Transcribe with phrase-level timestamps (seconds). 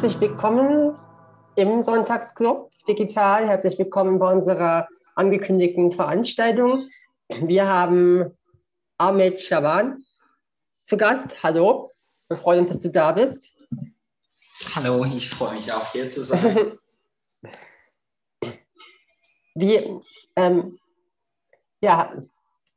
[0.00, 0.96] Herzlich willkommen
[1.56, 3.48] im Sonntagsclub Digital.
[3.48, 4.86] Herzlich willkommen bei unserer
[5.16, 6.88] angekündigten Veranstaltung.
[7.28, 8.30] Wir haben
[8.96, 10.04] Ahmed Shaban
[10.84, 11.42] zu Gast.
[11.42, 11.90] Hallo,
[12.28, 13.52] wir freuen uns, dass du da bist.
[14.76, 16.78] Hallo, ich freue mich auch hier zu sein.
[19.56, 20.00] Wir,
[20.36, 20.78] ähm,
[21.80, 22.12] ja,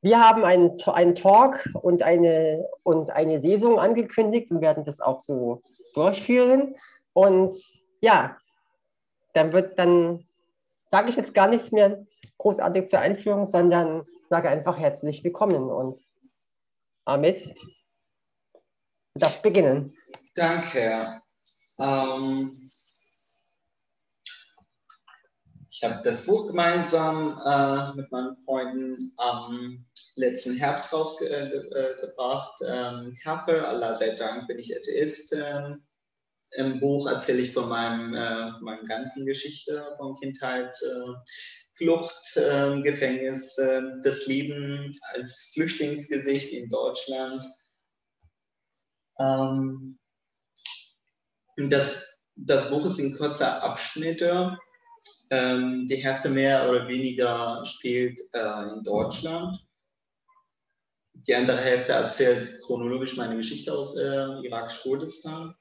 [0.02, 5.20] wir haben einen, einen Talk und eine, und eine Lesung angekündigt und werden das auch
[5.20, 5.62] so
[5.94, 6.74] durchführen.
[7.14, 7.56] Und
[8.02, 8.38] ja,
[9.34, 10.26] dann wird dann,
[10.92, 12.04] sage ich jetzt gar nichts mehr
[12.38, 16.02] großartig zur Einführung, sondern sage einfach herzlich willkommen und
[17.06, 17.56] damit
[19.14, 19.94] du darfst beginnen.
[20.36, 21.06] Danke.
[21.80, 22.50] Ähm,
[25.70, 32.62] ich habe das Buch gemeinsam äh, mit meinen Freunden am letzten Herbst rausgebracht.
[32.66, 35.34] Ähm, Kaffee, Allah sei Dank bin ich Atheist.
[35.34, 35.84] Ähm,
[36.54, 41.14] Im Buch erzähle ich von, meinem, äh, von meiner ganzen Geschichte von Kindheit, äh,
[41.74, 43.56] Flucht, äh, Gefängnis,
[44.04, 47.42] das Leben als Flüchtlingsgesicht in Deutschland.
[49.20, 49.98] Ähm,
[51.58, 54.58] das, das Buch ist in kurzer Abschnitte.
[55.30, 59.58] Ähm, die Hälfte mehr oder weniger spielt äh, in Deutschland
[61.28, 65.56] die andere Hälfte erzählt chronologisch meine Geschichte aus äh, irakisch-Kurdistan.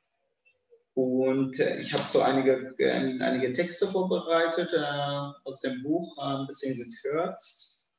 [1.01, 6.41] Und äh, ich habe so einige, äh, einige Texte vorbereitet äh, aus dem Buch, äh,
[6.41, 7.91] ein bisschen gekürzt.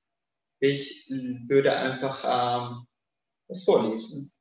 [0.59, 2.85] Ich würde einfach ähm,
[3.47, 4.31] das vorlesen.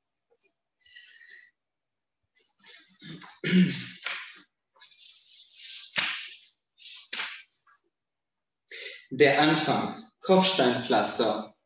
[9.08, 11.56] Der Anfang, Kopfsteinpflaster,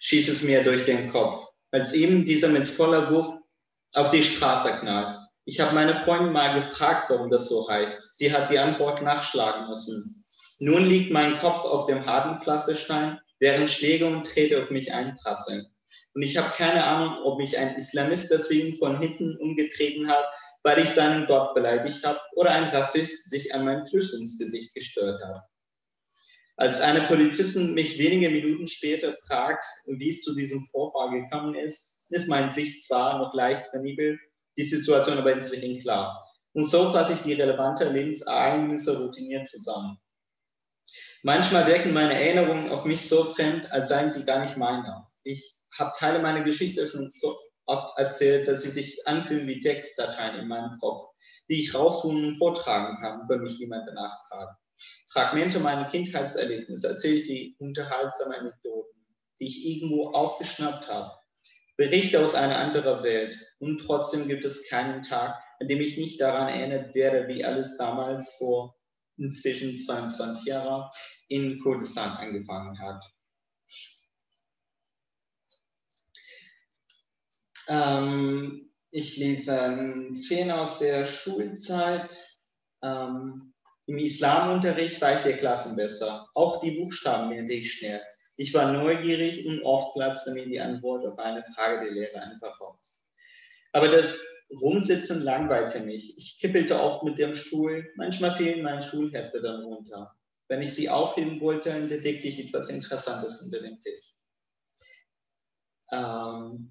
[0.00, 3.42] schießt es mir durch den Kopf, als eben dieser mit voller Wucht
[3.92, 5.17] auf die Straße knallt.
[5.48, 8.18] Ich habe meine Freundin mal gefragt, warum das so heißt.
[8.18, 10.22] Sie hat die Antwort nachschlagen müssen.
[10.58, 15.64] Nun liegt mein Kopf auf dem harten Pflasterstein, während Schläge und Trete auf mich einprasseln.
[16.12, 20.26] Und ich habe keine Ahnung, ob mich ein Islamist deswegen von hinten umgetreten hat,
[20.64, 25.44] weil ich seinen Gott beleidigt habe, oder ein Rassist sich an mein Flüchtlingsgesicht gestört hat.
[26.58, 32.04] Als eine Polizistin mich wenige Minuten später fragt, wie es zu diesem Vorfall gekommen ist,
[32.10, 34.20] ist mein Sicht zwar noch leicht vernebelt,
[34.58, 36.28] die Situation aber inzwischen klar.
[36.52, 39.98] Und so fasse ich die relevanten Lebensereignisse routiniert zusammen.
[41.22, 45.06] Manchmal wirken meine Erinnerungen auf mich so fremd, als seien sie gar nicht meine.
[45.24, 47.36] Ich habe Teile meiner Geschichte schon so
[47.66, 51.02] oft erzählt, dass sie sich anfühlen wie Textdateien in meinem Kopf,
[51.48, 54.58] die ich rausholen und vortragen kann, wenn mich jemand danach fragt.
[55.10, 59.04] Fragmente meiner Kindheitserlebnisse erzähle ich wie unterhaltsame Anekdoten,
[59.40, 61.17] die ich irgendwo aufgeschnappt habe.
[61.78, 63.38] Berichte aus einer anderen Welt.
[63.60, 67.78] Und trotzdem gibt es keinen Tag, an dem ich nicht daran erinnert werde, wie alles
[67.78, 68.76] damals vor
[69.16, 70.90] inzwischen 22 Jahren
[71.28, 73.02] in Kurdistan angefangen hat.
[77.68, 82.18] Ähm, ich lese Szenen aus der Schulzeit.
[82.82, 83.54] Ähm,
[83.86, 86.28] im Islamunterricht war ich der Klassenbester.
[86.34, 88.00] Auch die Buchstaben lernte ich schnell.
[88.38, 92.60] Ich war neugierig und oft platzte mir die Antwort auf eine Frage der Lehrer einfach
[92.60, 93.12] raus.
[93.72, 96.16] Aber das Rumsitzen langweilte mich.
[96.16, 97.92] Ich kippelte oft mit dem Stuhl.
[97.96, 100.14] Manchmal fielen meine Schulhefte dann runter.
[100.46, 104.14] Wenn ich sie aufheben wollte, entdeckte ich etwas Interessantes unter dem Tisch.
[105.92, 106.70] Ähm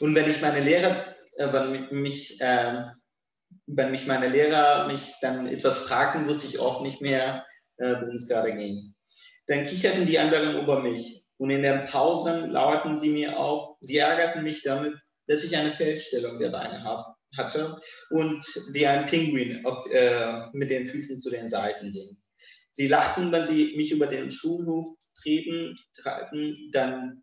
[0.00, 2.86] und wenn ich meine Lehrer, äh, wenn mich äh,
[3.66, 7.44] wenn mich meine Lehrer mich dann etwas fragten, wusste ich oft nicht mehr,
[7.76, 8.95] äh, worum es gerade ging.
[9.46, 13.76] Dann kicherten die anderen über mich und in den Pausen lauerten sie mir auf.
[13.80, 14.94] Sie ärgerten mich damit,
[15.26, 17.80] dass ich eine Fehlstellung der Beine hab, hatte
[18.10, 22.16] und wie ein Pinguin auf, äh, mit den Füßen zu den Seiten ging.
[22.72, 24.86] Sie lachten, wenn sie mich über den Schulhof
[25.20, 27.22] trieben, treibten, dann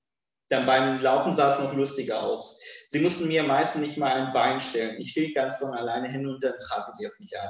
[0.49, 2.59] dann beim Laufen sah es noch lustiger aus.
[2.89, 4.99] Sie mussten mir meistens nicht mal ein Bein stellen.
[4.99, 7.49] Ich fiel ganz von alleine hin und dann traten sie auf mich ein.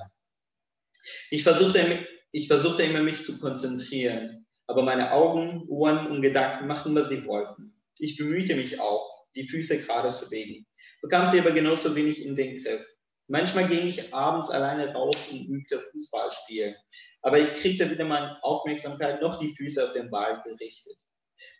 [1.29, 6.95] Ich versuchte, ich versuchte immer, mich zu konzentrieren, aber meine Augen, Ohren und Gedanken machten,
[6.95, 7.81] was sie wollten.
[7.99, 10.65] Ich bemühte mich auch, die Füße gerade zu bewegen,
[11.01, 12.85] bekam sie aber genauso wenig in den Griff.
[13.27, 16.75] Manchmal ging ich abends alleine raus und übte Fußballspielen,
[17.21, 20.97] aber ich kriegte weder meine Aufmerksamkeit noch die Füße auf den Ball gerichtet.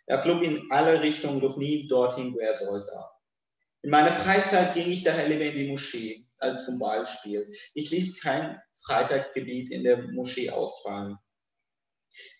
[0.06, 2.90] Er flog in alle Richtungen, doch nie dorthin, wo er sollte.
[3.82, 7.50] In meiner Freizeit ging ich daher lieber in die Moschee, als zum Beispiel.
[7.74, 11.18] Ich ließ kein Freitaggebiet in der Moschee ausfallen.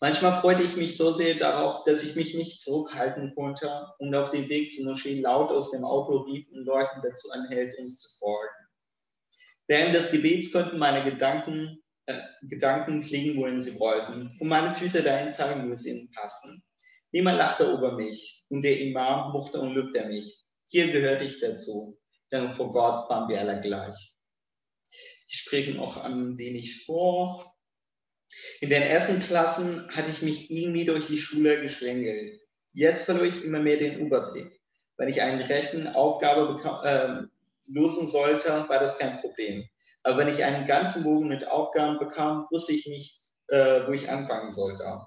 [0.01, 4.31] Manchmal freute ich mich so sehr darauf, dass ich mich nicht zurückhalten konnte und auf
[4.31, 8.19] dem Weg zur Moschee laut aus dem Auto rief und Leuten dazu anhält, uns zu
[8.19, 8.65] folgen.
[9.67, 15.03] Während des Gebets konnten meine Gedanken, äh, Gedanken fliegen, wohin sie wollten, und meine Füße
[15.03, 16.63] dahin zeigen, wo es ihnen passten.
[17.13, 20.45] Niemand lachte über mich, und der Imam mochte und lobte mich.
[20.69, 21.99] Hier gehörte ich dazu,
[22.31, 24.15] denn vor Gott waren wir alle gleich.
[25.29, 27.54] Ich spreche noch ein wenig vor.
[28.65, 32.41] In den ersten Klassen hatte ich mich irgendwie durch die Schule geschlängelt.
[32.73, 34.59] Jetzt verlor ich immer mehr den Überblick.
[34.97, 39.69] Wenn ich eine Rechenaufgabe äh, lösen sollte, war das kein Problem.
[40.03, 44.09] Aber wenn ich einen ganzen Bogen mit Aufgaben bekam, wusste ich nicht, äh, wo ich
[44.09, 44.99] anfangen sollte.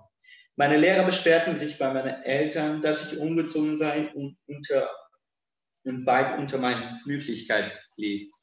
[0.55, 4.87] Meine Lehrer beschwerten sich bei meinen Eltern, dass ich umgezogen sei und, unter,
[5.83, 8.36] und weit unter meinen Möglichkeiten liegt.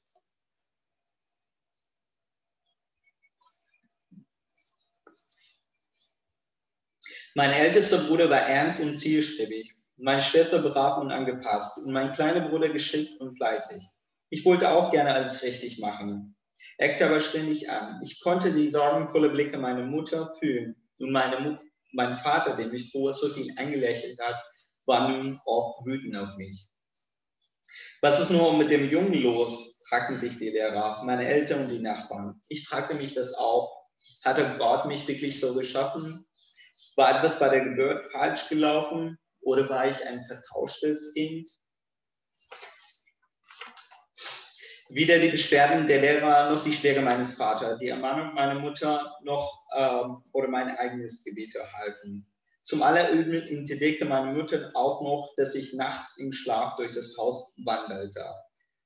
[7.37, 12.49] Mein ältester Bruder war ernst und zielstrebig, meine Schwester brav und angepasst und mein kleiner
[12.49, 13.83] Bruder geschickt und fleißig.
[14.31, 16.37] Ich wollte auch gerne alles richtig machen,
[16.79, 18.01] eckte aber ständig an.
[18.05, 21.61] Ich konnte die sorgenvolle Blicke meiner Mutter fühlen und meine
[21.95, 24.37] mein Vater, der mich vorher so viel angelächelt hat,
[24.87, 26.69] war nun oft wütend auf mich.
[28.01, 29.81] Was ist nur mit dem Jungen los?
[29.89, 32.41] fragten sich die Lehrer, meine Eltern und die Nachbarn.
[32.49, 33.87] Ich fragte mich das auch.
[34.25, 36.27] Hatte Gott mich wirklich so geschaffen?
[36.97, 41.51] War etwas bei der Geburt falsch gelaufen oder war ich ein vertauschtes Kind?
[44.91, 49.67] Weder die Beschwerden der Lehrer noch die Schläge meines Vaters, die Ermahnung meiner Mutter noch
[49.75, 52.27] ähm, oder mein eigenes Gebet erhalten.
[52.63, 57.57] Zum Allerüben entdeckte meine Mutter auch noch, dass ich nachts im Schlaf durch das Haus
[57.65, 58.25] wandelte.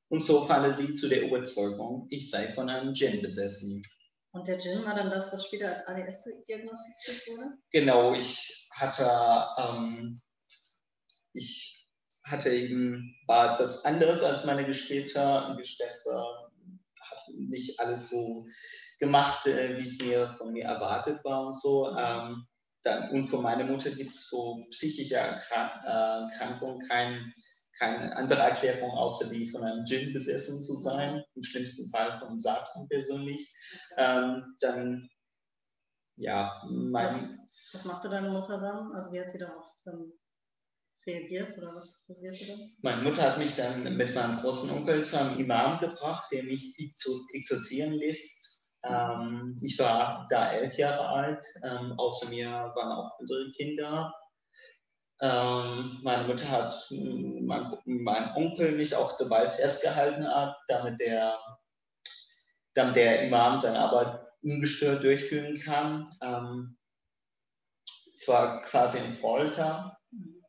[0.08, 3.82] Und so fand sie zu der Überzeugung, ich sei von einem Djinn besessen.
[4.32, 7.58] Und der Gin war dann das, was später als ADS diagnostiziert wurde?
[7.70, 9.08] Genau, ich hatte,
[9.56, 10.20] ähm,
[11.32, 11.86] ich
[12.24, 15.54] hatte eben, war etwas anderes als meine Geschwister.
[15.58, 16.50] Geschwister
[17.00, 18.46] hat nicht alles so
[18.98, 21.96] gemacht, äh, wie es mir von mir erwartet war und so.
[21.96, 22.46] Ähm,
[22.82, 27.32] dann, und von meiner Mutter gibt es so psychische Erkrankungen, kein
[27.78, 32.40] keine andere Erklärung außer die von einem Djinn besessen zu sein, im schlimmsten Fall von
[32.40, 33.54] Satan persönlich,
[33.96, 35.08] ähm, dann
[36.16, 37.06] ja, mein.
[37.06, 37.28] Was,
[37.72, 38.92] was, machte deine Mutter dann?
[38.92, 40.12] Also wie hat sie darauf dann
[41.06, 42.70] reagiert oder was passierte dann?
[42.82, 46.74] Meine Mutter hat mich dann mit meinem großen Onkel zu einem Imam gebracht, der mich
[47.32, 48.60] exorzieren lässt.
[48.82, 54.12] Ähm, ich war da elf Jahre alt, ähm, außer mir waren auch andere Kinder
[55.20, 61.36] ähm, meine Mutter hat mein, mein, Onkel mich auch dabei festgehalten, hat, damit der,
[62.74, 66.10] damit der Imam seine Arbeit ungestört durchführen kann.
[66.22, 66.78] Ähm,
[68.14, 69.98] es war quasi ein Folter.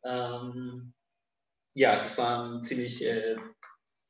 [0.04, 0.94] Ähm,
[1.74, 3.36] ja, das war eine ziemlich äh,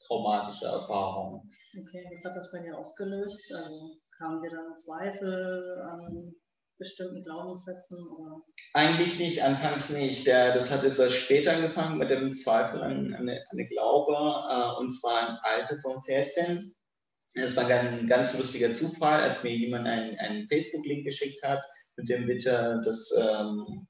[0.07, 1.51] traumatische Erfahrung.
[1.79, 3.53] Okay, was hat das bei dir ausgelöst?
[3.55, 6.35] Also kamen dir dann Zweifel an
[6.81, 7.97] bestimmten Glaubenssätzen?
[8.19, 8.41] Oder?
[8.75, 10.27] Eigentlich nicht, anfangs nicht.
[10.27, 14.91] Der, das hat etwas später angefangen mit dem Zweifel an, an, an Glaube, äh, und
[14.91, 16.75] zwar im Alter von 14.
[17.35, 21.65] Es war ein ganz lustiger Zufall, als mir jemand einen, einen Facebook-Link geschickt hat,
[21.97, 23.87] mit dem bitte das ähm,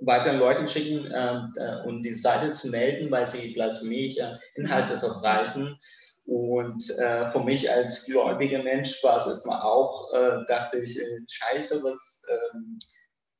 [0.00, 5.78] weiteren Leuten schicken ähm, äh, und die Seite zu melden, weil sie blasphemische Inhalte verbreiten.
[6.26, 11.20] Und äh, für mich als gläubiger Mensch war es erstmal auch, äh, dachte ich, äh,
[11.28, 12.78] scheiße, was, ähm,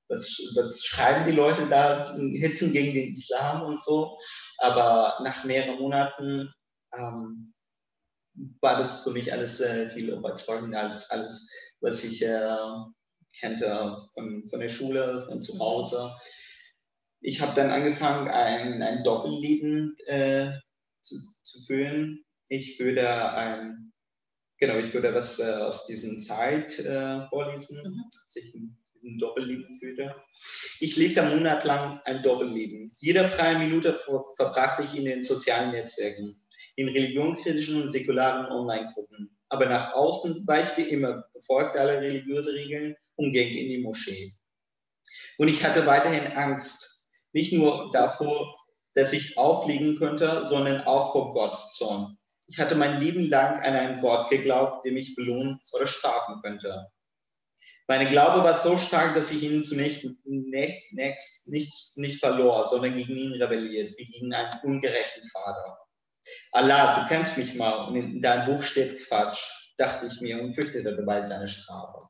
[0.09, 4.17] was, was schreiben die Leute da, Hitzen gegen den Islam und so.
[4.59, 6.49] Aber nach mehreren Monaten
[6.97, 7.53] ähm,
[8.61, 9.61] war das für mich alles
[9.93, 11.51] viel überzeugender als alles,
[11.81, 12.57] was ich äh,
[13.41, 16.15] kannte von, von der Schule, von zu Hause.
[17.21, 20.53] Ich habe dann angefangen, ein, ein Doppelleben äh,
[21.01, 23.93] zu, zu führen ich würde ein,
[24.59, 28.05] genau, ich würde was äh, aus dieser Zeit äh, vorlesen, mhm.
[28.13, 30.15] dass ich in diesem Doppelleben fühlte.
[30.81, 32.91] Ich lebte monatelang ein Doppelleben.
[33.01, 36.41] Jede freie Minute ver verbrachte ich in den sozialen Netzwerken,
[36.77, 39.37] in religionkritischen und säkularen Online-Gruppen.
[39.49, 43.79] Aber nach außen war ich wie immer, befolgte alle religiöse Regeln und ging in die
[43.79, 44.33] Moschee.
[45.39, 48.57] Und ich hatte weiterhin Angst, nicht nur davor,
[48.95, 52.17] dass ich aufliegen könnte, sondern auch vor Gottes Zorn.
[52.49, 56.87] Ich hatte mein Leben lang an ein Wort geglaubt, der mich belohnen oder strafen könnte.
[57.89, 63.17] Meine Glaube war so stark, dass ich ihn zunächst next, nichts nicht verlor, sondern gegen
[63.17, 65.79] ihn rebelliert, wie gegen einen ungerechten Vater.
[66.51, 70.55] Allah, du kennst mich mal und in deinem Buch steht Quatsch, dachte ich mir und
[70.55, 72.09] fürchtete dabei seine Strafe.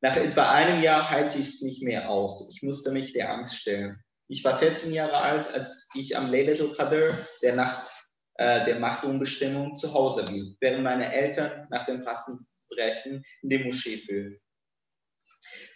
[0.00, 2.50] Nach etwa einem Jahr heilte ich es nicht mehr aus.
[2.54, 4.02] Ich musste mich der Angst stellen.
[4.28, 7.10] Ich war 14 Jahre alt, als ich am Laylatul Qadr,
[7.42, 7.93] der Nacht
[8.36, 13.96] äh, der Machtumbestimmung zu Hause blieb, während meine Eltern nach dem Fastenbrechen in die Moschee
[13.96, 14.38] führten.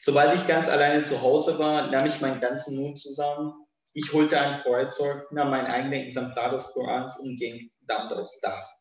[0.00, 3.52] Sobald ich ganz alleine zu Hause war, nahm ich meinen ganzen Mut zusammen.
[3.94, 8.78] Ich holte ein Feuerzeug, nahm mein eigenes Exemplar des Korans und ging damit aufs Dach.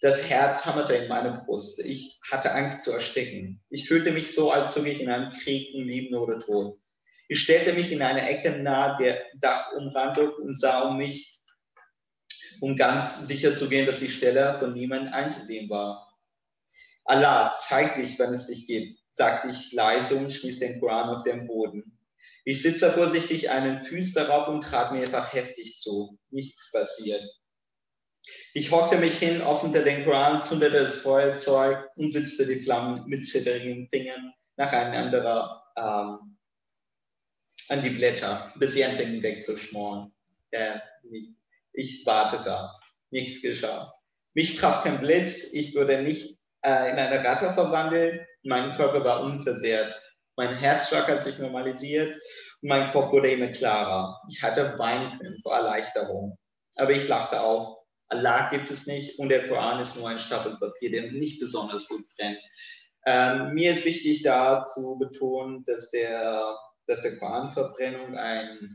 [0.00, 1.78] Das Herz hammerte in meine Brust.
[1.84, 3.62] Ich hatte Angst zu ersticken.
[3.70, 6.80] Ich fühlte mich so, als zog ich in einem Krieg um Leben oder Tod.
[7.28, 11.41] Ich stellte mich in eine Ecke nahe der Dachumrandung und sah um mich,
[12.62, 16.16] um ganz sicher zu gehen, dass die Stelle von niemandem einzusehen war.
[17.04, 21.24] Allah, zeig dich, wenn es dich gibt, sagte ich leise und schmiss den Koran auf
[21.24, 21.98] den Boden.
[22.44, 26.16] Ich sitze vorsichtig einen Fuß darauf und trat mir einfach heftig zu.
[26.30, 27.22] Nichts passiert.
[28.54, 33.26] Ich hockte mich hin, öffnete den Koran, zündete das Feuerzeug und setzte die Flammen mit
[33.26, 36.38] zittrigen Fingern nacheinander ähm,
[37.70, 40.12] an die Blätter, bis sie anfingen wegzuschmoren.
[40.52, 40.78] Äh,
[41.72, 42.70] ich wartete,
[43.10, 43.92] nichts geschah.
[44.34, 49.22] Mich traf kein Blitz, ich wurde nicht äh, in eine Ratte verwandelt, mein Körper war
[49.22, 49.94] unversehrt.
[50.36, 52.14] Mein Herzschlag hat sich normalisiert
[52.62, 54.18] und mein Kopf wurde immer klarer.
[54.30, 56.38] Ich hatte weinen können vor Erleichterung.
[56.76, 57.82] Aber ich lachte auch.
[58.08, 61.88] Allah gibt es nicht und der Koran ist nur ein Stapel Papier, der nicht besonders
[61.88, 62.38] gut brennt.
[63.06, 68.68] Ähm, mir ist wichtig da zu betonen, dass der, dass der Koranverbrennung ein,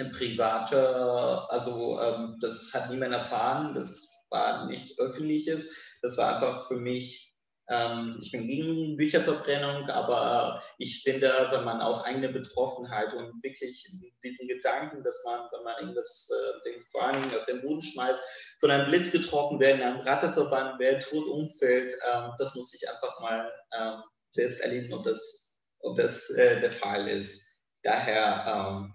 [0.00, 6.66] ein privater, also ähm, das hat niemand erfahren, das war nichts Öffentliches, das war einfach
[6.68, 7.28] für mich
[7.70, 13.86] ähm, ich bin gegen Bücherverbrennung, aber ich finde, wenn man aus eigener Betroffenheit und wirklich
[14.24, 16.82] diesen Gedanken, dass man, wenn man irgendwas, äh, den
[17.22, 18.20] Dingen auf den Boden schmeißt,
[18.60, 22.88] von einem Blitz getroffen werden, einem Ratte verbannt werden, tot umfällt, ähm, das muss ich
[22.88, 24.02] einfach mal ähm,
[24.32, 27.46] selbst erleben, ob das, ob das äh, der Fall ist.
[27.82, 28.90] Daher.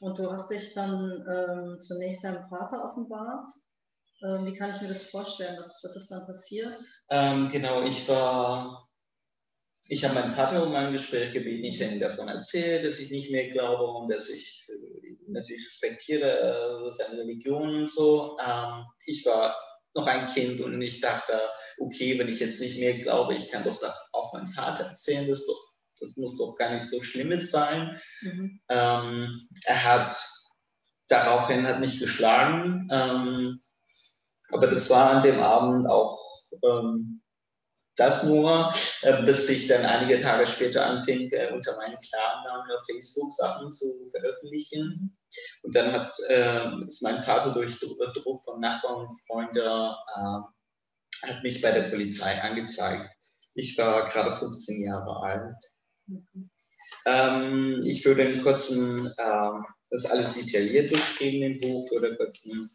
[0.00, 3.46] Und du hast dich dann ähm, zunächst deinem Vater offenbart?
[4.26, 5.56] Ähm, wie kann ich mir das vorstellen?
[5.58, 6.74] Was, was ist dann passiert?
[7.10, 8.88] Ähm, genau, ich war,
[9.88, 11.64] ich habe meinen Vater um ein Gespräch gebeten.
[11.64, 15.66] Ich habe ihm davon erzählt, dass ich nicht mehr glaube und dass ich äh, natürlich
[15.66, 18.38] respektiere äh, seine Religion und so.
[18.42, 19.54] Ähm, ich war
[19.94, 21.38] noch ein Kind und ich dachte,
[21.78, 23.78] okay, wenn ich jetzt nicht mehr glaube, ich kann doch
[24.12, 25.69] auch meinem Vater erzählen, das, doch,
[26.00, 28.00] das muss doch gar nicht so Schlimmes sein.
[28.22, 28.60] Mhm.
[28.68, 30.16] Ähm, er hat
[31.08, 32.88] daraufhin hat mich geschlagen.
[32.90, 33.60] Ähm,
[34.50, 36.18] aber das war an dem Abend auch
[36.62, 37.22] ähm,
[37.96, 42.84] das nur, äh, bis ich dann einige Tage später anfing, äh, unter meinem Klarnamen auf
[42.86, 45.18] Facebook Sachen zu veröffentlichen.
[45.62, 51.42] Und dann hat, äh, ist mein Vater durch Druck von Nachbarn und Freunden äh, hat
[51.42, 53.10] mich bei der Polizei angezeigt.
[53.54, 55.56] Ich war gerade 15 Jahre alt.
[56.10, 56.50] Mhm.
[57.06, 59.50] Ähm, ich würde in kurzen, äh,
[59.90, 62.70] das ist alles detailliert beschrieben im Buch, würde kurzen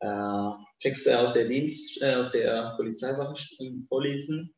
[0.00, 3.34] äh, Texte aus der Dienst, äh, der Polizeiwache
[3.88, 4.54] vorlesen.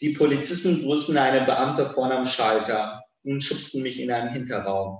[0.00, 4.98] Die Polizisten grüßten einen Beamter vorne am Schalter und schubsten mich in einen Hinterraum.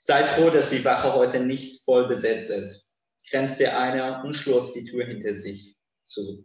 [0.00, 2.86] Sei froh, dass die Wache heute nicht voll besetzt ist,
[3.30, 6.44] grenzte einer und schloss die Tür hinter sich zu.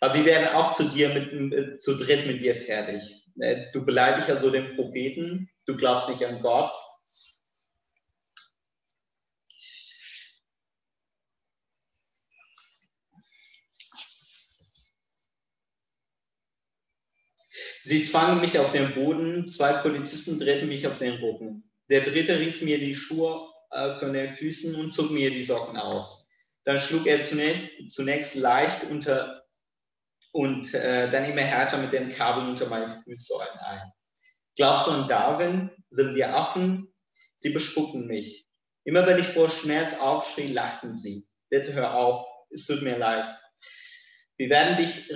[0.00, 3.19] Aber wir werden auch zu dir mit, äh, zu dritt mit dir fertig.
[3.38, 6.72] Äh, du beleidigst also den Propheten, du glaubst nicht an Gott,
[17.90, 21.68] Sie zwangen mich auf den Boden, zwei Polizisten drehten mich auf den Rücken.
[21.88, 25.76] Der dritte riss mir die Schuhe äh, von den Füßen und zog mir die Socken
[25.76, 26.28] aus.
[26.62, 29.39] Dann schlug er zunächst, zunächst leicht unter
[30.32, 33.92] und äh, dann immer härter mit dem Kabel unter meine Fußsäulen ein.
[34.56, 35.70] Glaubst du an Darwin?
[35.88, 36.92] Sind wir Affen?
[37.36, 38.46] Sie bespuckten mich.
[38.84, 41.26] Immer wenn ich vor Schmerz aufschrie, lachten sie.
[41.48, 43.24] Bitte hör auf, es tut mir leid.
[44.36, 45.10] Wir werden dich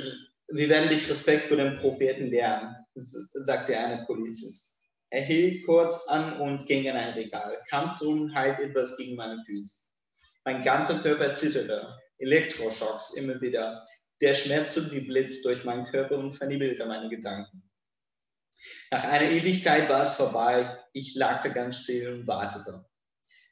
[0.49, 4.83] wir werden dich Respekt für den Propheten lernen, sagte eine Polizist.
[5.11, 9.17] Er hielt kurz an und ging in ein Regal, kam zu und halt etwas gegen
[9.17, 9.85] meine Füße.
[10.45, 13.87] Mein ganzer Körper zitterte, Elektroschocks immer wieder.
[14.21, 17.69] Der Schmerz zog wie Blitz durch meinen Körper und verniebelte meine Gedanken.
[18.91, 20.79] Nach einer Ewigkeit war es vorbei.
[20.93, 22.85] Ich lagte ganz still und wartete.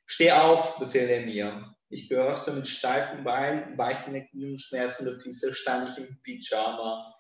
[0.07, 1.75] Steh auf, befehlte er mir.
[1.89, 7.13] Ich gehörte mit steifen Beinen, weichen Knien, schmerzende Füße, stand ich im Pyjama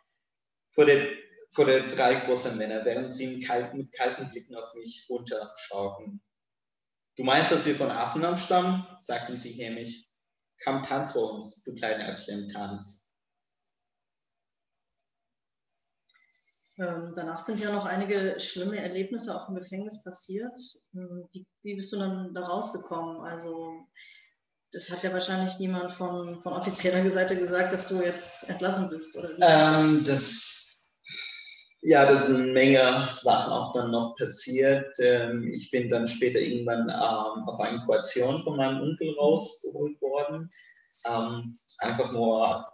[0.73, 1.09] vor der,
[1.51, 6.23] vor der drei großen Männer, während sie kalt, mit kalten Blicken auf mich runterschauten.
[7.17, 8.87] Du meinst, dass wir von Affen abstammen?
[9.01, 10.05] sagten sie hämisch.
[10.65, 13.02] Komm, tanz vor uns, du kleine Äpfchen, tanz.
[16.83, 20.59] Ähm, danach sind ja noch einige schlimme Erlebnisse auch im Gefängnis passiert.
[20.95, 23.21] Ähm, wie, wie, bist du dann da rausgekommen?
[23.21, 23.87] Also
[24.73, 29.17] das hat ja wahrscheinlich niemand von, von offizieller Seite gesagt, dass du jetzt entlassen bist,
[29.17, 30.83] oder ähm, das,
[31.83, 34.99] ja, das sind eine Menge Sachen auch dann noch passiert.
[34.99, 40.51] Ähm, ich bin dann später irgendwann ähm, auf eine Koalition von meinem Onkel rausgeholt worden.
[41.07, 42.65] Ähm, einfach nur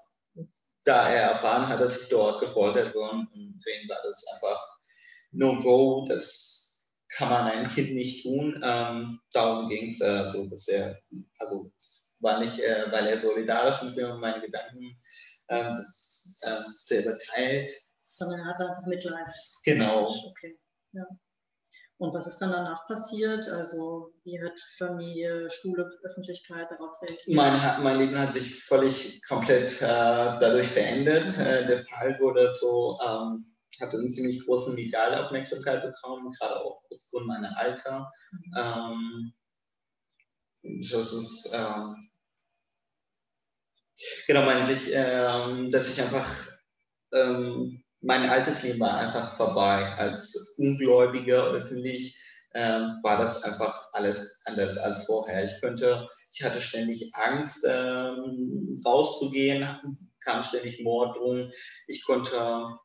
[0.84, 3.10] da er erfahren hat, dass ich dort gefoltert wurde.
[3.10, 4.66] Und für ihn war das einfach
[5.32, 8.60] No-Go, das kann man einem Kind nicht tun.
[8.62, 10.98] Ähm, darum ging es, äh, so, dass er,
[11.38, 14.96] also es war nicht, äh, weil er solidarisch mit mir und meine Gedanken
[15.48, 17.72] ähm, das, äh, selber teilt.
[18.10, 19.32] Sondern er hat einfach Mitleid.
[19.64, 20.06] Genau.
[20.06, 20.58] Okay,
[20.92, 21.04] ja.
[21.98, 23.48] Und was ist dann danach passiert?
[23.48, 27.36] Also wie hat Familie, Schule, Öffentlichkeit darauf reagiert?
[27.36, 31.36] Mein, mein Leben hat sich völlig komplett äh, dadurch verändert.
[31.36, 31.44] Mhm.
[31.44, 36.82] Äh, der Fall wurde so, ähm, hatte eine ziemlich große mediale Aufmerksamkeit bekommen, gerade auch
[36.94, 38.12] aufgrund meiner Alter.
[38.30, 38.54] Mhm.
[38.56, 39.32] Ähm,
[40.80, 42.10] das ist, ähm,
[44.28, 46.28] genau, meine Sicht, ähm, dass ich einfach
[47.12, 49.84] ähm, mein altes Leben war einfach vorbei.
[49.96, 52.16] Als Ungläubiger mich
[52.54, 55.44] ähm, war das einfach alles anders als vorher.
[55.44, 59.68] Ich könnte, ich hatte ständig Angst, ähm, rauszugehen,
[60.20, 61.52] kam ständig Morddrohungen.
[61.86, 62.36] Ich konnte,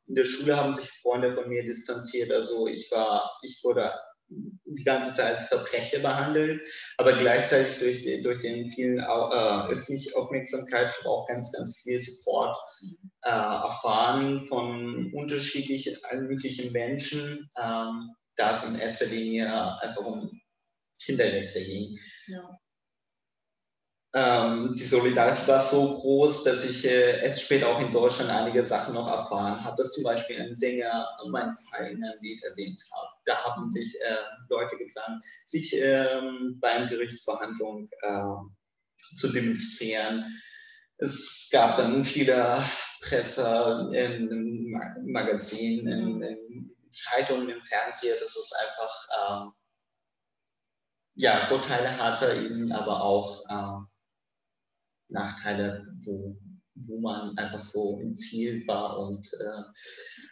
[0.07, 2.31] in der Schule haben sich Freunde von mir distanziert.
[2.31, 3.91] Also ich war, ich wurde
[4.29, 6.61] die ganze Zeit als Verbrecher behandelt,
[6.97, 11.99] aber gleichzeitig durch, die, durch den vielen äh, öffentliche Aufmerksamkeit habe auch ganz, ganz viel
[11.99, 12.57] Support
[13.23, 20.41] äh, erfahren von unterschiedlichen, allen möglichen Menschen, ähm, da es in erster Linie einfach um
[20.99, 21.97] Kinderrechte ging.
[22.27, 22.59] Ja
[24.15, 28.63] ähm, die Solidarität war so groß, dass ich äh, erst später auch in Deutschland einige
[28.63, 32.79] Sachen noch erfahren habe, dass zum Beispiel ein Sänger meinen Fall in einem Lied erwähnt
[32.91, 33.09] hat.
[33.25, 34.15] Da haben sich äh,
[34.49, 40.25] Leute geplant, sich ähm, beim Gerichtsverhandlung äh, zu demonstrieren.
[40.97, 42.63] Es gab dann viele
[43.01, 44.71] Presse, in,
[45.05, 49.07] Magazinen, in, in Zeitungen, im Fernsehen, dass es einfach
[49.41, 49.53] ähm,
[51.15, 53.92] ja, Vorteile hatte, eben aber auch äh,
[55.13, 56.35] Nachteile, wo,
[56.75, 58.99] wo man einfach so im Ziel war.
[58.99, 59.63] Und äh,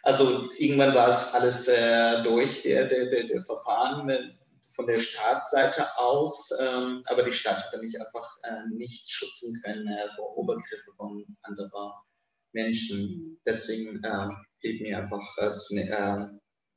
[0.02, 4.10] also irgendwann war es alles äh, durch, der, der, der, der Verfahren
[4.74, 9.86] von der Staatsseite aus, ähm, aber die Stadt hatte mich einfach äh, nicht schützen können
[9.86, 11.92] äh, vor Obergriffe von anderen
[12.52, 13.40] Menschen.
[13.46, 14.28] Deswegen äh,
[14.60, 15.74] blieb mir einfach zu,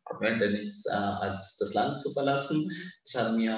[0.07, 2.69] am Ende nichts, äh, als das Land zu verlassen.
[3.03, 3.55] Das hat mir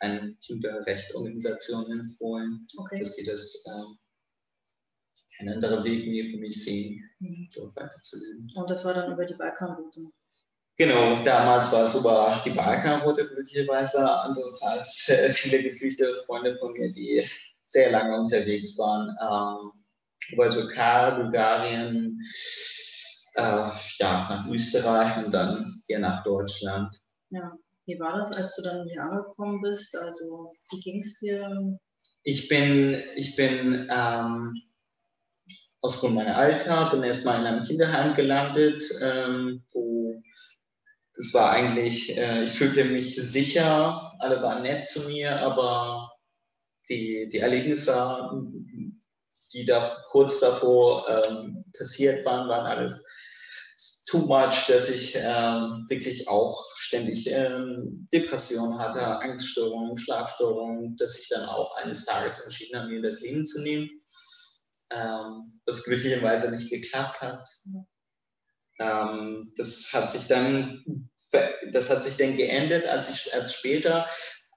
[0.00, 3.00] ähm, eine Kinderrechtsorganisation empfohlen, okay.
[3.00, 3.98] dass sie das ähm,
[5.36, 7.48] kein anderer Weg mehr für mich sehen, mhm.
[7.54, 8.50] dort weiterzuleben.
[8.54, 10.10] Und das war dann über die Balkanroute?
[10.76, 14.10] Genau, damals war es über die Balkanroute glücklicherweise.
[14.22, 17.26] Andererseits äh, viele geflüchtete Freunde von mir, die
[17.62, 19.72] sehr lange unterwegs waren, ähm,
[20.32, 22.18] über Türkei, Bulgarien,
[23.34, 26.98] äh, ja, nach Österreich und dann hier nach Deutschland.
[27.30, 27.52] Ja.
[27.90, 29.98] Wie war das, als du dann hier angekommen bist?
[29.98, 31.76] Also, wie ging es dir?
[32.22, 34.62] Ich bin, ich bin ähm,
[35.80, 40.22] aufgrund meiner Alter, bin erstmal in einem Kinderheim gelandet, ähm, wo
[41.16, 46.12] es war eigentlich, äh, ich fühlte mich sicher, alle waren nett zu mir, aber
[46.88, 48.30] die, die Erlebnisse,
[49.52, 53.04] die da kurz davor ähm, passiert waren, waren alles
[54.10, 61.28] too much, dass ich ähm, wirklich auch ständig ähm, Depressionen hatte, Angststörungen, Schlafstörungen, dass ich
[61.28, 63.88] dann auch eines Tages entschieden habe, mir das Leben zu nehmen,
[64.92, 67.48] ähm, was glücklicherweise nicht geklappt hat.
[68.80, 71.08] Ähm, das hat sich dann
[71.72, 74.08] das hat sich dann geändert, als ich als später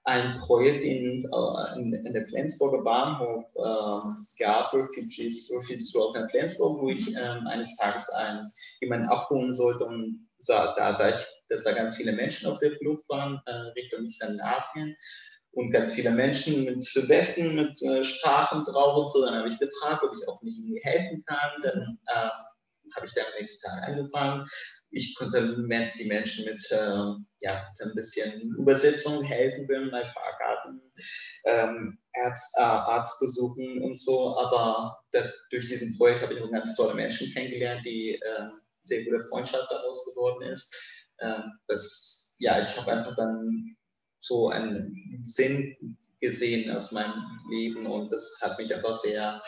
[0.04, 6.82] ein Projekt in, äh, in, in der Flensburger Bahnhof ähm, gab, Refugees, Refugees Welcome Flensburg,
[6.82, 11.62] wo ich ähm, eines Tages einen, jemanden abholen sollte und sah, da sah ich, dass
[11.62, 14.94] da ganz viele Menschen auf der Flucht waren äh, Richtung Skandinavien
[15.52, 19.24] und ganz viele Menschen mit Westen, mit äh, Sprachen drauf und so.
[19.24, 21.50] Dann habe ich gefragt, ob ich auch nicht irgendwie helfen kann.
[21.62, 22.28] Dann äh,
[22.94, 24.46] habe ich dann am nächsten Tag angefangen
[24.94, 25.56] ich konnte
[25.98, 27.52] die Menschen mit äh, ja,
[27.82, 30.80] ein bisschen Übersetzung helfen bei meinem Fahrgarten,
[31.44, 34.38] ähm, Arzt, äh, Arztbesuchen und so.
[34.38, 38.48] Aber da, durch diesen Projekt habe ich auch ganz tolle Menschen kennengelernt, die äh,
[38.84, 40.74] sehr gute Freundschaft daraus geworden ist.
[41.20, 43.76] Ähm, das, ja, ich habe einfach dann
[44.18, 49.42] so einen Sinn gesehen aus meinem Leben und das hat mich einfach sehr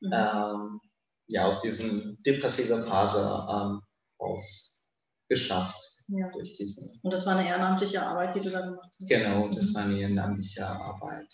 [0.00, 0.12] mhm.
[0.12, 0.80] ähm,
[1.28, 3.80] ja, aus diesem depressiven Phase ähm,
[4.18, 4.90] aus
[5.28, 6.04] geschafft.
[6.08, 6.30] Ja.
[6.30, 7.00] Durch diesen.
[7.02, 9.08] Und das war eine ehrenamtliche Arbeit, die du da gemacht hast?
[9.08, 9.74] Genau, das mhm.
[9.74, 11.26] war eine ehrenamtliche Arbeit.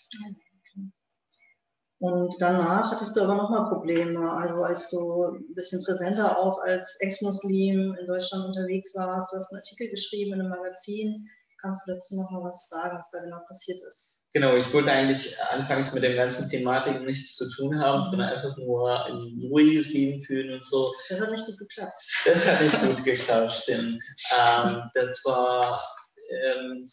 [1.99, 4.31] Und danach hattest du aber nochmal Probleme.
[4.33, 9.51] Also als du ein bisschen präsenter auch als Ex-Muslim in Deutschland unterwegs warst, du hast
[9.51, 11.29] einen Artikel geschrieben in einem Magazin.
[11.61, 14.22] Kannst du dazu nochmal was sagen, was da genau passiert ist?
[14.33, 18.57] Genau, ich wollte eigentlich anfangs mit den ganzen Thematiken nichts zu tun haben, sondern einfach
[18.57, 20.91] nur ein ruhiges Leben führen und so.
[21.07, 21.99] Das hat nicht gut geklappt.
[22.25, 24.01] Das hat nicht gut geklappt, stimmt.
[24.31, 25.83] ähm, das, war,
[26.31, 26.83] ähm,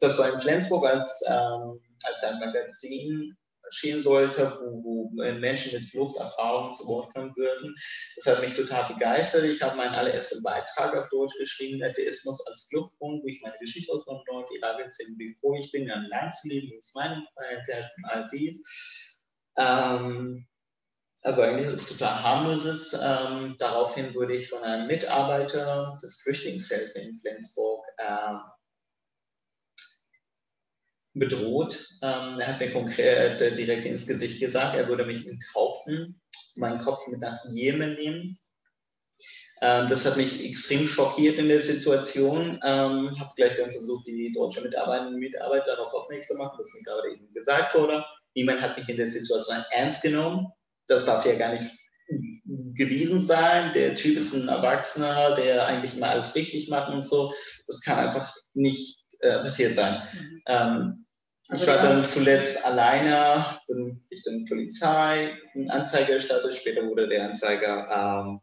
[0.00, 3.36] das war in Flensburg als, ähm, als ein Magazin
[3.70, 7.74] stehen sollte, wo, wo Menschen mit Fluchterfahrungen zu Wort kommen würden.
[8.16, 9.44] Das hat mich total begeistert.
[9.44, 13.92] Ich habe meinen allerersten Beitrag auf Deutsch geschrieben, Atheismus als Fluchtgrund, wo ich meine Geschichte
[13.92, 17.90] aus Nordirak erzähle, wie froh ich bin, an Land zu leben, es meine Freiheit herrscht
[17.96, 18.62] und all dies.
[19.58, 20.46] Ähm,
[21.22, 23.00] also eigentlich ist es total harmloses.
[23.02, 28.40] Ähm, daraufhin wurde ich von einem Mitarbeiter des Flüchtlingshilfe in Flensburg ähm,
[31.18, 31.78] bedroht.
[32.02, 36.20] Ähm, er hat mir konkret äh, direkt ins Gesicht gesagt, er würde mich enthaupten,
[36.56, 38.38] meinen Kopf mit nach Jemen nehmen.
[39.62, 42.60] Ähm, das hat mich extrem schockiert in der Situation.
[42.62, 46.74] Ähm, habe gleich dann versucht, die deutsche Mitarbeiterinnen und Mitarbeiter darauf aufmerksam zu machen, was
[46.74, 48.04] mir gerade eben gesagt wurde.
[48.34, 50.48] Niemand hat mich in der Situation ernst genommen.
[50.86, 51.70] Das darf ja gar nicht
[52.74, 53.72] gewesen sein.
[53.72, 57.32] Der Typ ist ein Erwachsener, der eigentlich immer alles richtig macht und so.
[57.66, 60.02] Das kann einfach nicht äh, passiert sein.
[60.12, 60.42] Mhm.
[60.46, 61.05] Ähm,
[61.52, 67.26] ich war dann zuletzt alleine, bin ich dann Polizei, eine Anzeige erstattet, später wurde der
[67.26, 68.40] Anzeiger ähm,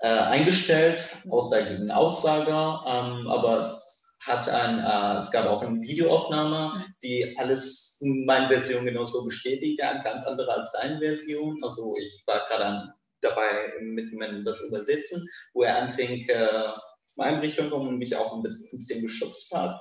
[0.00, 5.80] äh, eingestellt, Aussage gegen Aussager, ähm, aber es hat ein, äh, es gab auch eine
[5.80, 11.58] Videoaufnahme, die alles in meiner Version genauso bestätigt, eine ganz andere als seine Version.
[11.62, 16.72] Also ich war gerade dabei, mit jemandem das übersetzen, wo er anfing, äh,
[17.16, 19.80] meine Richtung kommen und mich auch ein bisschen, ein bisschen geschubst hat.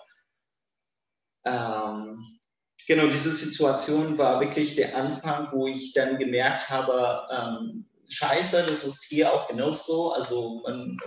[1.45, 2.39] Ähm,
[2.87, 8.83] genau, diese Situation war wirklich der Anfang, wo ich dann gemerkt habe, ähm, scheiße, das
[8.83, 10.11] ist hier auch genauso.
[10.13, 10.97] Also man,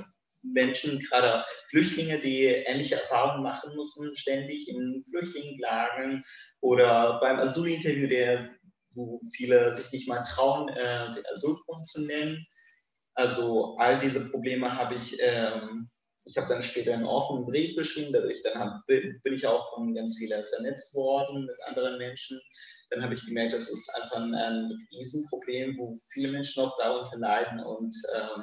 [0.43, 6.25] Menschen, gerade Flüchtlinge, die ähnliche Erfahrungen machen müssen, ständig in Flüchtlingenlagen
[6.61, 8.51] oder beim Asylinterview, der,
[8.95, 12.47] wo viele sich nicht mal trauen, äh, den Asylgrund zu nennen.
[13.15, 15.91] Also all diese Probleme habe ich ähm,
[16.29, 19.95] ich habe dann später einen offenen Brief geschrieben, dadurch dann hab, bin ich auch von
[19.95, 22.39] ganz vielen vernetzt worden mit anderen Menschen.
[22.91, 27.17] Dann habe ich gemerkt, das ist einfach ein, ein Riesenproblem, wo viele Menschen auch darunter
[27.17, 27.61] leiden.
[27.61, 28.43] Und äh,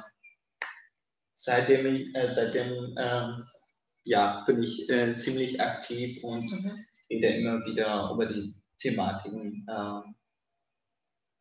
[1.34, 3.28] seitdem, äh, seitdem äh,
[4.04, 6.84] ja, bin ich äh, ziemlich aktiv und mhm.
[7.08, 9.64] rede immer wieder über die Thematiken.
[9.70, 10.14] Ähm,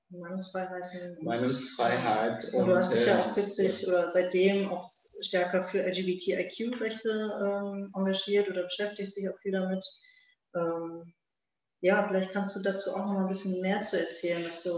[0.10, 1.21] Meinungsfreiheit.
[1.23, 2.53] Meinungsfreiheit.
[2.53, 7.10] Und, und du hast dich ja auch kürzlich oder seitdem auch stärker für LGBTIQ-Rechte
[7.41, 9.86] ähm, engagiert oder beschäftigst dich auch viel damit.
[10.56, 11.13] Ähm,
[11.82, 14.71] ja, vielleicht kannst du dazu auch noch mal ein bisschen mehr zu erzählen, was, du,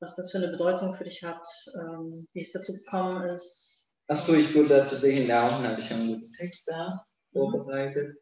[0.00, 3.92] was das für eine Bedeutung für dich hat, ähm, wie es dazu gekommen ist.
[4.08, 5.30] Achso, ich wurde dazu und
[5.68, 8.16] habe ich einen guten Text da vorbereitet.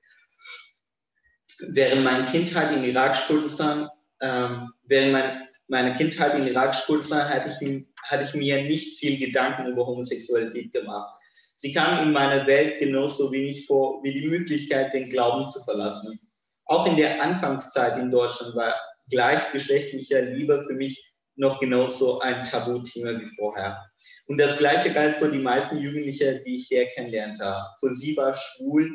[1.71, 3.89] Während meiner Kindheit in Irak-Kurdistan,
[4.21, 9.67] ähm, während mein, meiner Kindheit in Irak-Kurdistan hatte ich hatte ich mir nicht viel Gedanken
[9.67, 11.15] über Homosexualität gemacht.
[11.57, 16.19] Sie kam in meine Welt genauso wenig vor wie die Möglichkeit, den Glauben zu verlassen.
[16.67, 18.75] Auch in der Anfangszeit in Deutschland war
[19.11, 23.79] gleichgeschlechtlicher Liebe für mich noch genauso ein Tabuthema wie vorher.
[24.27, 27.57] Und das Gleiche galt für die meisten Jugendlichen, die ich hier kennenlernte.
[27.81, 28.91] Für sie war schwul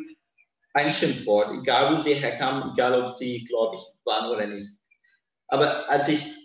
[0.74, 4.70] ein Schimpfwort, egal wo sie herkamen, egal ob sie gläubig waren oder nicht.
[5.48, 6.43] Aber als ich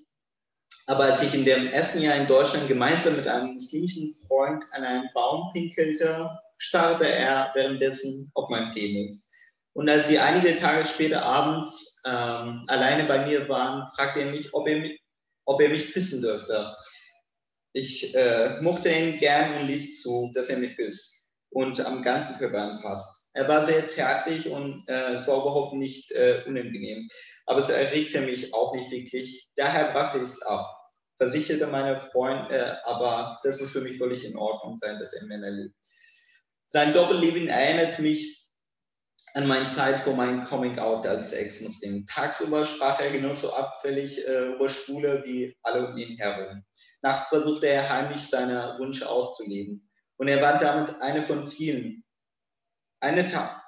[0.89, 4.85] aber als ich in dem ersten Jahr in Deutschland gemeinsam mit einem muslimischen Freund an
[4.85, 9.29] einen Baum pinkelte, starrte er währenddessen auf meinen Penis.
[9.75, 14.53] Und als sie einige Tage später abends ähm, alleine bei mir waren, fragte er mich,
[14.55, 14.99] ob er, mich,
[15.45, 16.75] ob er mich küssen dürfte.
[17.75, 22.39] Ich äh, mochte ihn gern und ließ zu, dass er mich küsst und am ganzen
[22.39, 23.31] Körper anfasst.
[23.35, 27.07] Er war sehr zärtlich und äh, es war überhaupt nicht äh, unangenehm.
[27.45, 29.51] Aber es erregte mich auch nicht wirklich.
[29.55, 30.78] Daher brachte ich es ab
[31.19, 35.27] versicherte meine Freund, äh, aber das ist für mich völlig in Ordnung sein, dass er
[35.27, 35.75] Männer liebt.
[36.67, 38.51] Sein Doppelleben erinnert mich
[39.35, 42.07] an meine Zeit vor meinem Coming-out als Ex-Muslim.
[42.07, 46.65] Tagsüber sprach er genauso abfällig äh, über Schwule wie alle um ihn herum.
[47.03, 49.89] Nachts versuchte er heimlich seine Wünsche auszuleben.
[50.17, 52.05] Und er war damit eine von vielen.
[53.01, 53.63] Eine Ta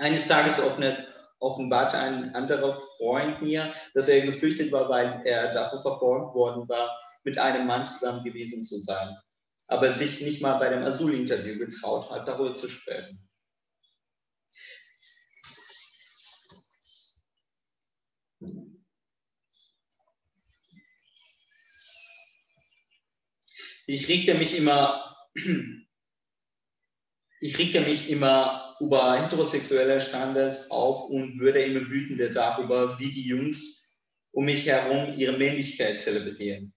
[0.00, 1.08] eines Tages offnet,
[1.40, 6.90] offenbarte ein anderer Freund mir, dass er geflüchtet war, weil er dafür verfolgt worden war,
[7.24, 9.16] mit einem Mann zusammen gewesen zu sein.
[9.70, 13.28] aber sich nicht mal bei dem Asylinterview getraut hat, darüber zu sprechen.
[23.86, 25.16] Ich regte mich immer,
[27.40, 33.28] ich regte mich immer über heterosexuelle Standes auf und würde immer wütender darüber, wie die
[33.28, 33.98] Jungs
[34.32, 36.72] um mich herum ihre Männlichkeit zelebrieren.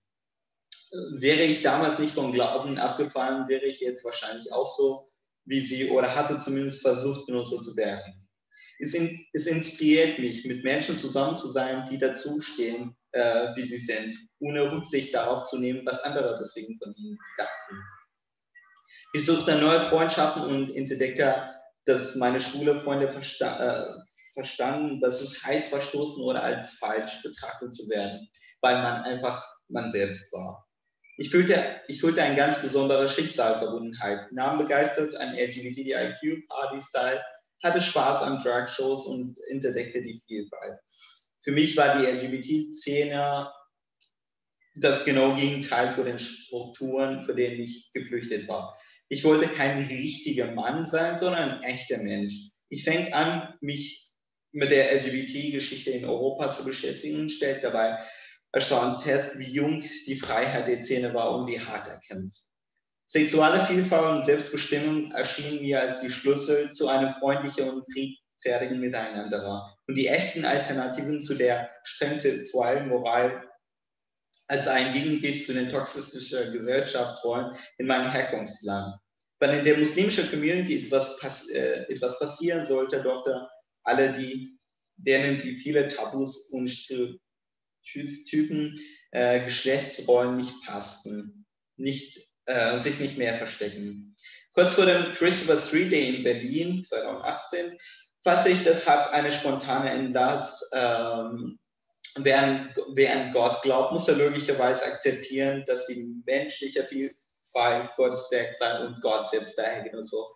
[1.20, 5.10] Wäre ich damals nicht vom Glauben abgefallen, wäre ich jetzt wahrscheinlich auch so
[5.46, 8.28] wie sie oder hatte zumindest versucht, genau zu werden.
[8.80, 13.78] Es, in, es inspiriert mich, mit Menschen zusammen zu sein, die dazustehen, äh, wie sie
[13.78, 17.76] sind, ohne Rücksicht darauf zu nehmen, was andere deswegen von ihnen dachten.
[19.14, 24.02] Ich suchte neue Freundschaften und entdeckte, dass meine schwule Freunde versta äh,
[24.34, 28.28] verstanden, dass es heißt, verstoßen oder als falsch betrachtet zu werden,
[28.62, 30.68] weil man einfach man selbst war.
[31.18, 37.22] Ich fühlte, ich fühlte ein ganz besonderes Schicksalverbundenheit, nahm begeistert an LGBTIQ-Party-Style,
[37.64, 40.80] hatte Spaß an Drag-Shows und entdeckte die Vielfalt.
[41.40, 43.52] Für mich war die LGBT-Szene
[44.76, 48.76] das genau Gegenteil für den Strukturen, für denen ich geflüchtet war.
[49.10, 52.52] Ich wollte kein richtiger Mann sein, sondern ein echter Mensch.
[52.70, 54.12] Ich fängt an, mich
[54.52, 57.98] mit der LGBT-Geschichte in Europa zu beschäftigen und stellt dabei
[58.52, 62.44] erstaunt fest, wie jung die Freiheit der Szene war und wie hart er kämpft.
[63.08, 69.78] Sexuelle Vielfalt und Selbstbestimmung erschienen mir als die Schlüssel zu einem freundlichen und friedfertigen Miteinander
[69.88, 73.48] und die echten Alternativen zu der streng sexuellen Moral
[74.54, 78.96] als ein Gegengift zu den toxischen Gesellschaftsrollen in meinem Herkunftsland.
[79.40, 83.48] Wenn in der muslimischen Community etwas, pass äh, etwas passieren sollte, durfte
[83.84, 84.60] alle die,
[84.98, 86.70] denen die viele Tabus und
[87.84, 88.76] Typen
[89.12, 91.46] äh, Geschlechtsrollen nicht passten,
[91.78, 94.16] nicht, äh, sich nicht mehr verstecken.
[94.54, 97.76] Kurz vor dem Christopher Street Day in Berlin 2018
[98.24, 100.70] fasse ich deshalb eine spontane Entlass.
[100.76, 101.58] Ähm,
[102.20, 108.28] wer, an, wer an Gott glaubt, muss er logischerweise akzeptieren, dass die menschliche Vielfalt Gottes
[108.32, 110.36] Werk sei und Gott selbst daher genauso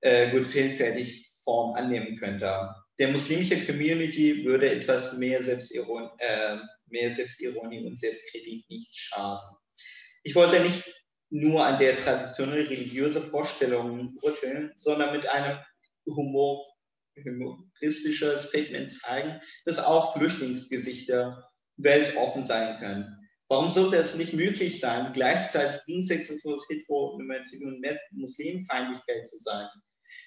[0.00, 2.74] äh, gut vielfältig Form annehmen könnte.
[2.98, 9.56] Der muslimische Community würde etwas mehr Selbstironie, äh, mehr Selbstironie und Selbstkritik nicht schaden.
[10.22, 10.82] Ich wollte nicht
[11.30, 15.58] nur an der traditionellen religiösen Vorstellung rütteln, sondern mit einem
[16.08, 16.64] Humor,
[17.24, 23.28] humoristischer Statement zeigen, dass auch Flüchtlingsgesichter weltoffen sein können.
[23.48, 29.68] Warum sollte es nicht möglich sein, gleichzeitig Binsexualität, Heteronormativität und Muslimfeindlichkeit zu sein?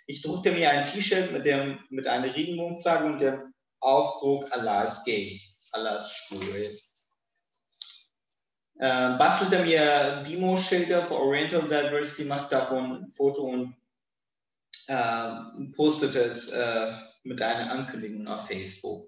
[0.08, 1.45] Ich druckte mir ein T-Shirt mit,
[1.89, 5.39] mit einer Regenbogenflagge und dem Aufdruck Allah ist gay,
[5.73, 6.78] Allah ist schwul.
[8.82, 13.75] Äh, bastelte mir Demo-Schilder für Oriental Diversity, machte davon Foto und
[14.89, 16.91] äh, postete es äh,
[17.23, 19.08] mit einer Ankündigung auf Facebook.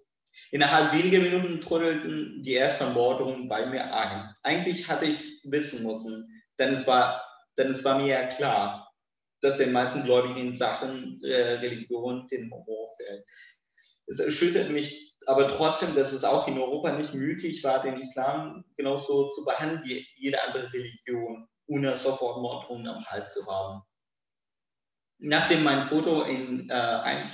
[0.51, 4.33] Innerhalb weniger Minuten trudelten die ersten Morddrohungen bei mir ein.
[4.43, 7.25] Eigentlich hatte ich es wissen müssen, denn es war,
[7.57, 8.91] denn es war mir ja klar,
[9.41, 13.25] dass den meisten Gläubigen in Sachen äh, Religion den Horror fällt.
[14.05, 18.65] Es erschüttert mich aber trotzdem, dass es auch in Europa nicht möglich war, den Islam
[18.75, 23.81] genauso zu behandeln wie jede andere Religion, ohne sofort Morddrohungen am Hals zu haben.
[25.21, 27.33] Nachdem mein Foto in äh,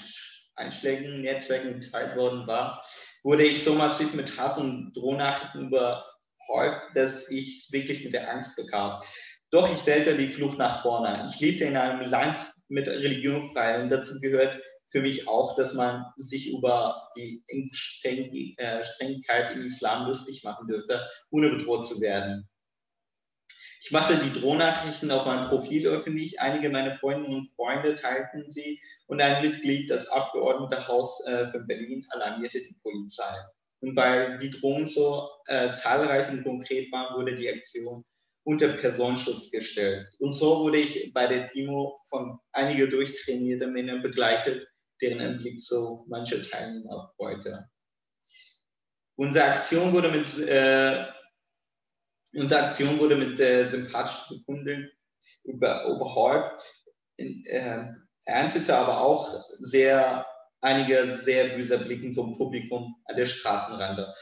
[0.55, 2.83] einschlägigen Netzwerken geteilt worden war,
[3.23, 8.29] wurde ich so massiv mit Hass und Drohnachrichten überhäuft, dass ich es wirklich mit der
[8.29, 8.99] Angst bekam.
[9.51, 11.25] Doch ich wählte die Flucht nach vorne.
[11.33, 15.73] Ich lebte in einem Land mit Religion frei und dazu gehört für mich auch, dass
[15.73, 22.01] man sich über die Streng, äh, Strengigkeit im Islam lustig machen dürfte, ohne bedroht zu
[22.01, 22.49] werden.
[23.79, 26.39] Ich machte die Drohnachrichten auf meinem Profil öffentlich.
[26.39, 32.05] Einige meiner Freunde und Freunde teilten sie und ein Mitglied des Abgeordnetenhaus äh, von Berlin
[32.09, 33.35] alarmierte die Polizei.
[33.79, 38.03] Und weil die Drohnen so äh, zahlreich und konkret waren, wurde die Aktion
[38.43, 40.07] unter Personenschutz gestellt.
[40.19, 44.67] Und so wurde ich bei der Demo von einigen durchtrainierten Männern begleitet,
[45.01, 47.69] deren Anblick so manche Teilnehmer freute.
[49.15, 51.05] Unsere Aktion wurde mit, äh,
[52.37, 54.89] unsere Aktion wurde mit äh, sympathischen Bekunden
[55.43, 56.51] über, überhäuft,
[57.17, 57.85] äh,
[58.25, 60.25] erntete aber auch sehr
[60.61, 64.13] einige sehr böse Blicken vom Publikum an der Straßenrande.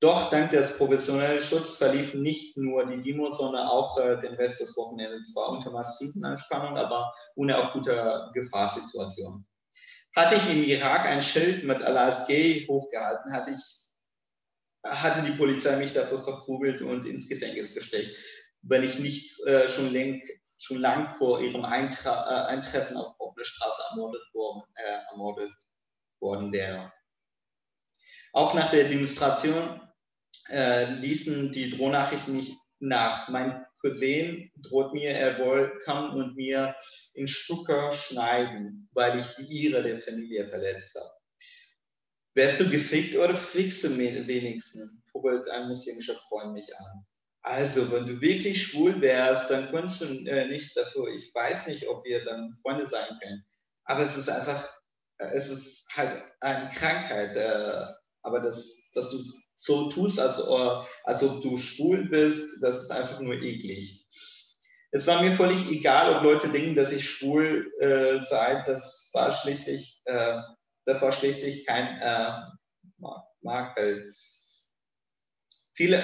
[0.00, 4.58] Doch dank des professionellen Schutzes verliefen nicht nur die Demos, sondern auch äh, den Rest
[4.58, 5.32] des Wochenendes.
[5.32, 9.46] Zwar unter massiven Anspannung, aber ohne akuter Gefahrsituation.
[10.16, 13.81] Hatte ich im Irak ein Schild mit Allah ist gay hochgehalten, hatte, ich,
[14.84, 18.16] hatte die Polizei mich dafür verprügelt und ins Gefängnis gesteckt,
[18.62, 20.22] wenn ich nicht äh, schon, läng,
[20.58, 25.52] schon lang vor ihrem Eintra äh, Eintreffen auf offene Straße ermordet worden, äh, ermordet
[26.20, 26.92] worden wäre.
[28.32, 29.80] Auch nach der Demonstration
[30.48, 33.28] äh, ließen die Drohnachrichten nicht nach.
[33.28, 36.74] Mein Cousin droht mir, er wohl kommen und mir
[37.14, 41.21] in Stucker schneiden, weil ich die Ihre der Familie verletzt habe.
[42.34, 44.90] Wärst du gefickt oder fickst du wenigstens?
[45.10, 47.04] Pubbelt ein muslimischer Freund mich an.
[47.42, 51.08] Also, wenn du wirklich schwul wärst, dann kannst du äh, nichts dafür.
[51.08, 53.44] Ich weiß nicht, ob wir dann Freunde sein können.
[53.84, 54.66] Aber es ist einfach,
[55.18, 57.36] äh, es ist halt eine Krankheit.
[57.36, 57.84] Äh,
[58.22, 59.18] aber das, dass du
[59.56, 64.06] so tust, als, äh, als ob du schwul bist, das ist einfach nur eklig.
[64.92, 68.62] Es war mir völlig egal, ob Leute denken, dass ich schwul äh, sei.
[68.66, 70.00] Das war schließlich,
[70.84, 72.32] das war schließlich kein äh,
[73.42, 74.12] Makel.
[75.74, 76.02] Viele,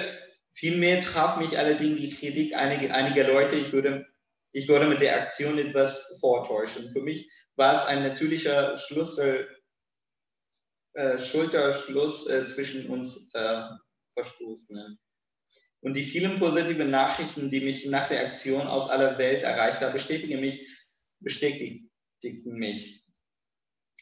[0.51, 4.05] vielmehr traf mich allerdings die Kritik einiger, einiger Leute, ich würde,
[4.53, 6.89] ich würde mit der Aktion etwas vortäuschen.
[6.91, 9.47] Für mich war es ein natürlicher Schlüssel,
[10.93, 13.63] äh, Schulterschluss äh, zwischen uns äh,
[14.13, 14.99] Verstoßenen.
[15.81, 19.93] Und die vielen positiven Nachrichten, die mich nach der Aktion aus aller Welt erreicht haben,
[19.93, 20.59] bestätigen mich,
[21.21, 21.89] bestätigten
[22.55, 22.98] mich.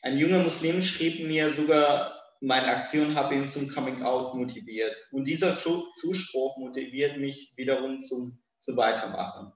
[0.03, 4.95] Ein junger Muslim schrieb mir sogar, meine Aktion habe ihn zum Coming Out motiviert.
[5.11, 9.51] Und dieser Zuspruch motiviert mich wiederum zum, zum Weitermachen.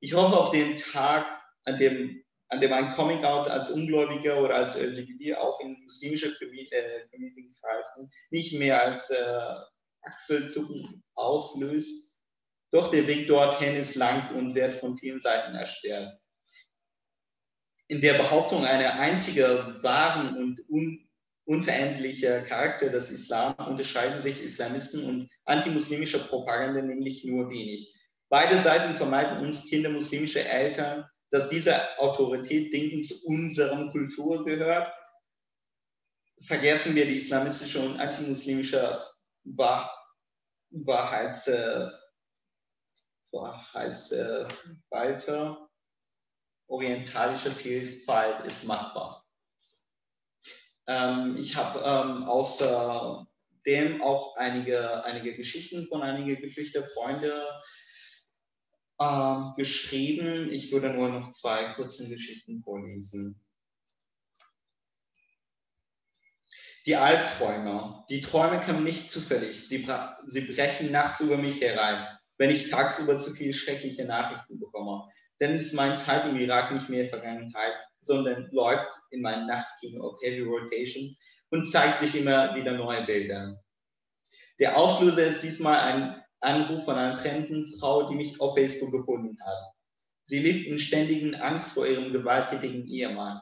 [0.00, 1.26] Ich hoffe auf den Tag,
[1.64, 6.30] an dem an dem ein Coming Out als Ungläubiger oder als LGBT auch in muslimischer
[6.38, 9.54] Community-Kreisen äh, nicht mehr als äh,
[10.02, 12.22] Achselzucken auslöst.
[12.70, 16.18] Doch der Weg dorthin ist lang und wird von vielen Seiten erschwert.
[17.88, 21.04] In der Behauptung, eine einzige wahren und un
[21.46, 27.94] unveränderlicher Charakter des Islam unterscheiden sich Islamisten und antimuslimische Propaganda nämlich nur wenig.
[28.28, 34.92] Beide Seiten vermeiden uns Kinder muslimischer Eltern dass diese Autorität Denken zu unserem Kultur gehört,
[36.40, 39.04] vergessen wir die islamistische und antimuslimische
[39.44, 39.92] Wahr
[40.70, 41.90] Wahrheits, äh,
[43.32, 45.67] Wahrheitsweite.
[46.68, 49.24] Orientalische Vielfalt ist machbar.
[50.86, 57.42] Ähm, ich habe ähm, außerdem auch einige, einige Geschichten von einigen geflüchteten Freunden
[58.98, 60.50] äh, geschrieben.
[60.50, 63.40] Ich würde nur noch zwei kurze Geschichten vorlesen.
[66.86, 68.04] Die Albträume.
[68.08, 69.68] Die Träume kommen nicht zufällig.
[69.68, 69.86] Sie,
[70.26, 72.06] sie brechen nachts über mich herein,
[72.38, 75.06] wenn ich tagsüber zu viele schreckliche Nachrichten bekomme.
[75.40, 80.20] Denn ist meine Zeit im Irak nicht mehr Vergangenheit, sondern läuft in meinem Nachtkino auf
[80.22, 81.16] Heavy Rotation
[81.50, 83.62] und zeigt sich immer wieder neue Bilder.
[84.58, 89.38] Der Auslöser ist diesmal ein Anruf von einer fremden Frau, die mich auf Facebook gefunden
[89.44, 89.74] hat.
[90.24, 93.40] Sie lebt in ständigen Angst vor ihrem gewalttätigen Ehemann.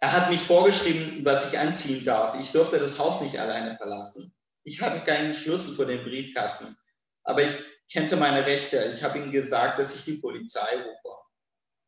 [0.00, 2.38] Er hat mich vorgeschrieben, was ich anziehen darf.
[2.40, 4.32] Ich durfte das Haus nicht alleine verlassen.
[4.62, 6.76] Ich hatte keinen Schlüssel für den Briefkasten,
[7.24, 7.50] aber ich
[7.92, 8.92] kannte meine Rechte.
[8.94, 11.16] Ich habe ihm gesagt, dass ich die Polizei rufe.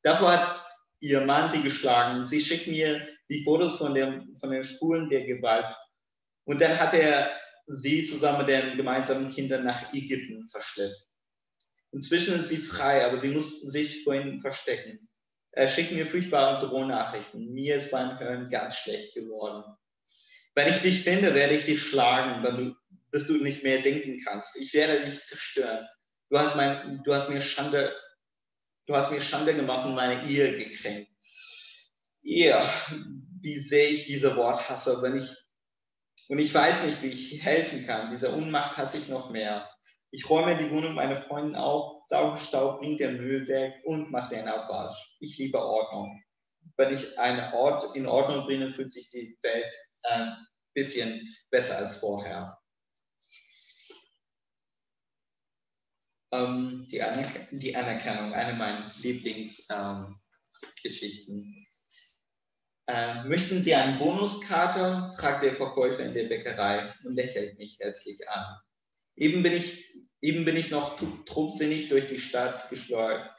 [0.02, 0.64] Davor hat
[1.00, 2.24] ihr Mann sie geschlagen.
[2.24, 5.74] Sie schickt mir die Fotos von, dem, von den Spuren der Gewalt.
[6.44, 7.30] Und dann hat er
[7.66, 11.06] sie zusammen mit den gemeinsamen Kindern nach Ägypten verschleppt.
[11.92, 15.08] Inzwischen ist sie frei, aber sie mussten sich vor ihnen verstecken.
[15.52, 17.52] Er schickt mir furchtbare Drohnachrichten.
[17.52, 19.64] Mir ist beim Hören ganz schlecht geworden.
[20.54, 22.76] Wenn ich dich finde, werde ich dich schlagen, wenn du,
[23.10, 24.56] bis du nicht mehr denken kannst.
[24.60, 25.86] Ich werde dich zerstören.
[26.30, 27.94] Du hast, mein, du hast mir Schande,
[28.86, 31.10] du hast mir Schande gemacht und meine Ehe gekränkt.
[32.22, 32.62] Ja,
[33.40, 35.36] wie sehr ich diese Wort hasse, wenn ich
[36.30, 38.08] und ich weiß nicht, wie ich helfen kann.
[38.08, 39.68] Diese Unmacht hasse ich noch mehr.
[40.12, 44.36] Ich räume die Wohnung meiner Freundin auf, sauge Staub, bringe den Müll weg und mache
[44.36, 45.16] den Abwasch.
[45.18, 46.22] Ich liebe Ordnung.
[46.76, 50.36] Wenn ich einen Ort in Ordnung bringe, fühlt sich die Welt ein
[50.72, 52.59] bisschen besser als vorher.
[56.32, 60.16] Ähm, die, Anerk die, Anerkennung, eine meiner Lieblingsgeschichten.
[61.26, 61.66] Ähm,
[62.86, 65.02] äh, möchten Sie eine Bonuskarte?
[65.18, 68.58] fragt der Verkäufer in der Bäckerei und lächelt mich herzlich an.
[69.16, 73.30] Eben bin ich, eben bin ich noch trubsinnig durch die Stadt geschleudert.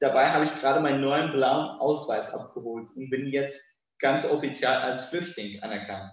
[0.00, 5.06] Dabei habe ich gerade meinen neuen blauen Ausweis abgeholt und bin jetzt ganz offiziell als
[5.06, 6.12] Flüchtling anerkannt.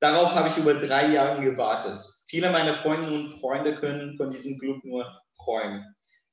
[0.00, 2.02] Darauf habe ich über drei Jahre gewartet.
[2.28, 5.06] Viele meiner Freundinnen und Freunde können von diesem Glück nur
[5.44, 5.84] träumen.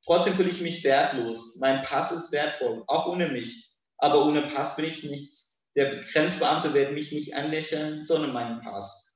[0.05, 1.57] Trotzdem fühle ich mich wertlos.
[1.59, 3.69] Mein Pass ist wertvoll, auch ohne mich.
[3.99, 5.63] Aber ohne Pass bin ich nichts.
[5.75, 9.13] Der Grenzbeamte wird mich nicht anlächeln, sondern meinen Pass.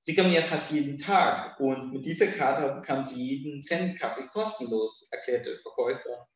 [0.00, 4.26] Sie kommen ja fast jeden Tag und mit dieser Karte bekommen Sie jeden Cent Kaffee
[4.28, 6.28] kostenlos, erklärte der Verkäufer.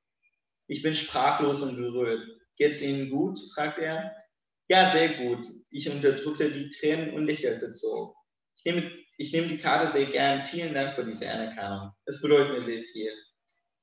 [0.66, 2.20] Ich bin sprachlos und berührt.
[2.57, 3.41] Geht's Ihnen gut?
[3.55, 4.14] fragt er.
[4.68, 5.47] Ja, sehr gut.
[5.70, 8.14] Ich unterdrückte die Tränen und lächelte so.
[8.57, 8.91] Ich nehme,
[9.23, 10.43] ich nehme die Karte sehr gern.
[10.43, 11.93] Vielen Dank für diese Anerkennung.
[12.07, 13.12] Es bedeutet mir sehr viel.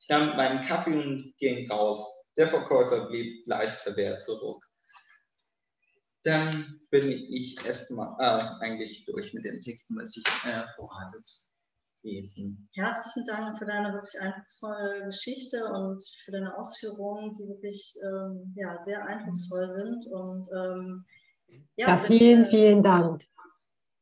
[0.02, 2.32] Ich nahm meinen Kaffee und ging raus.
[2.36, 4.66] Der Verkäufer blieb leicht verwehrt zurück.
[6.24, 11.22] Dann bin ich erstmal äh, eigentlich durch mit den Texten, was ich äh, vorhatte
[12.04, 12.70] lesen.
[12.74, 18.78] Herzlichen Dank für deine wirklich eindrucksvolle Geschichte und für deine Ausführungen, die wirklich ähm, ja,
[18.82, 20.06] sehr eindrucksvoll sind.
[20.08, 21.06] Und, ähm,
[21.78, 23.24] ja, ja, vielen, ich, vielen Dank.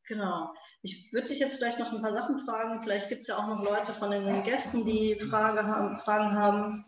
[0.08, 0.52] Genau.
[0.82, 2.80] Ich würde dich jetzt vielleicht noch ein paar Sachen fragen.
[2.82, 6.84] Vielleicht gibt es ja auch noch Leute von den Gästen, die Frage haben, Fragen haben.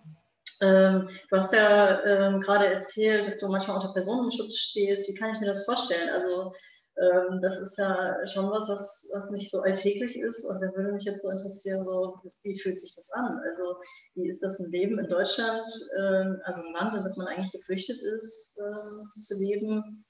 [0.63, 5.09] Ähm, du hast ja ähm, gerade erzählt, dass du manchmal unter Personenschutz stehst.
[5.09, 6.09] Wie kann ich mir das vorstellen?
[6.11, 6.53] Also
[7.01, 10.45] ähm, das ist ja schon was, was, was nicht so alltäglich ist.
[10.45, 13.41] Und da würde mich jetzt so interessieren, so, wie fühlt sich das an?
[13.49, 13.77] Also
[14.15, 17.53] wie ist das ein Leben in Deutschland, ähm, also ein Land, in das man eigentlich
[17.53, 20.05] geflüchtet ist, äh, zu leben?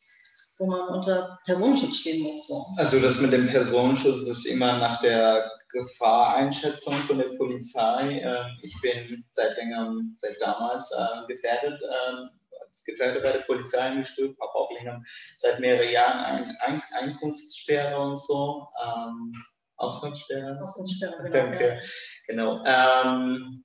[0.60, 2.46] Wo man unter Personenschutz stehen muss.
[2.46, 2.66] So.
[2.76, 8.20] Also das mit dem Personenschutz ist immer nach der Gefahreinschätzung von der Polizei.
[8.22, 12.28] Ähm, ich bin seit längerem, seit damals äh, gefährdet, ähm,
[12.60, 15.02] als Gefährder bei der Polizei eingestuft, habe auch länger,
[15.38, 18.68] seit mehreren Jahren ein, ein, Einkunftssperre und so.
[18.84, 19.32] Ähm,
[19.76, 20.58] Ausgangssperre.
[20.62, 21.32] Ausgangssperre, genau.
[21.32, 21.80] Danke.
[22.26, 22.62] Genau.
[22.66, 23.64] Ähm,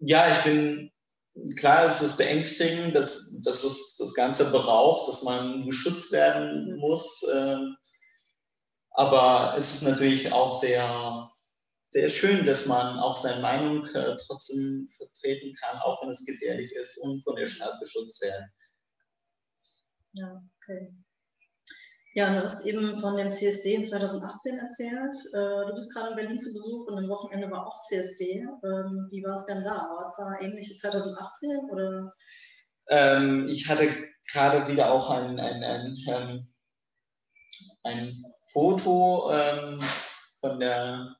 [0.00, 0.90] ja, ich bin
[1.56, 7.22] klar, es ist beängstigend, dass, dass es das Ganze braucht, dass man geschützt werden muss.
[7.22, 7.58] Äh,
[8.90, 11.30] aber es ist natürlich auch sehr,
[11.90, 16.72] sehr schön, dass man auch seine Meinung äh, trotzdem vertreten kann, auch wenn es gefährlich
[16.74, 18.52] ist und von der Stadt beschützt werden.
[20.12, 20.92] Ja, okay.
[22.18, 25.16] Ja, du hast eben von dem CSD in 2018 erzählt.
[25.34, 28.40] Äh, du bist gerade in Berlin zu Besuch und am Wochenende war auch CSD.
[28.64, 29.70] Ähm, wie war es denn da?
[29.70, 32.12] War es da ähnlich wie 2018 oder?
[32.88, 33.86] Ähm, ich hatte
[34.32, 36.54] gerade wieder auch ein, ein, ein, ähm,
[37.84, 39.78] ein Foto ähm,
[40.40, 41.17] von der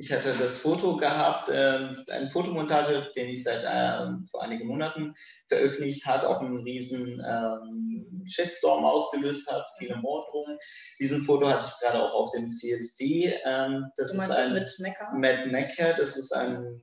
[0.00, 5.14] ich hatte das Foto gehabt, äh, eine Fotomontage, den ich seit äh, vor einigen Monaten
[5.48, 10.58] veröffentlicht hat, auch einen riesen ähm, Shitstorm ausgelöst hat, viele Morddrohungen.
[10.98, 13.34] Diesen Foto hatte ich gerade auch auf dem CSD.
[13.44, 15.12] Ähm, das du ist ein das mit Mecca?
[15.12, 16.80] Matt Mecca, das ist ein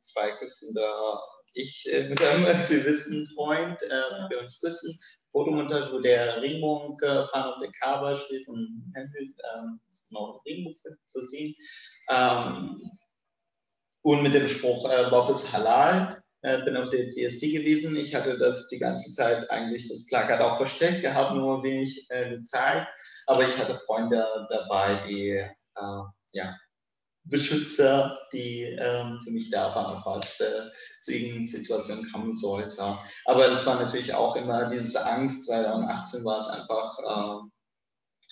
[0.00, 1.20] zweiküssender
[1.56, 4.30] ich äh, mit einem Aktivistenfreund, äh, ja.
[4.30, 4.98] wir uns küssen.
[5.36, 6.40] Fotomontage, wo der
[6.96, 11.54] gefahren auf der Kaber steht und Hempel ähm, ist genau Regenbogen zu sehen.
[12.10, 12.90] Ähm,
[14.02, 17.96] und mit dem Spruch, äh, Bob halal, äh, bin auf der CSD gewesen.
[17.96, 22.30] Ich hatte das die ganze Zeit eigentlich, das Plakat auch versteckt gehabt, nur wenig äh,
[22.30, 22.88] gezeigt.
[23.26, 26.56] Aber ich hatte Freunde dabei, die äh, ja,
[27.28, 30.70] Beschützer, die ähm, für mich da waren, falls äh,
[31.00, 32.98] zu irgendeiner Situation kommen sollte.
[33.24, 35.46] Aber das war natürlich auch immer diese Angst.
[35.46, 37.48] 2018 war es einfach äh,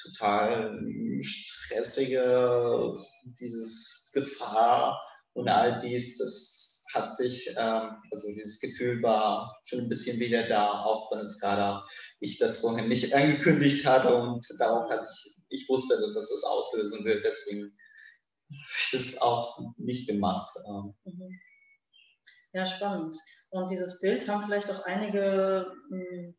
[0.01, 0.79] total
[1.21, 2.97] stressige,
[3.41, 5.01] dieses Gefahr
[5.33, 10.47] und all dies, das hat sich, ähm, also dieses Gefühl war schon ein bisschen wieder
[10.47, 11.83] da, auch wenn es gerade
[12.21, 17.05] ich das vorhin nicht angekündigt hatte und darauf hatte ich, ich wusste, dass es auslösen
[17.05, 17.77] wird, deswegen
[18.51, 20.51] habe ich das auch nicht gemacht.
[20.67, 20.95] Ähm.
[21.05, 21.41] Mhm.
[22.53, 23.17] Ja, spannend.
[23.51, 26.35] Und dieses Bild haben vielleicht auch einige hm,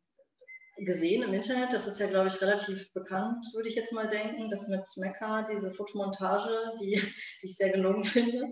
[0.77, 1.73] gesehen im Internet.
[1.73, 4.49] Das ist ja, glaube ich, relativ bekannt, würde ich jetzt mal denken.
[4.49, 7.01] Das mit Mecca, diese Fotomontage, die, die
[7.41, 8.47] ich sehr gelungen finde.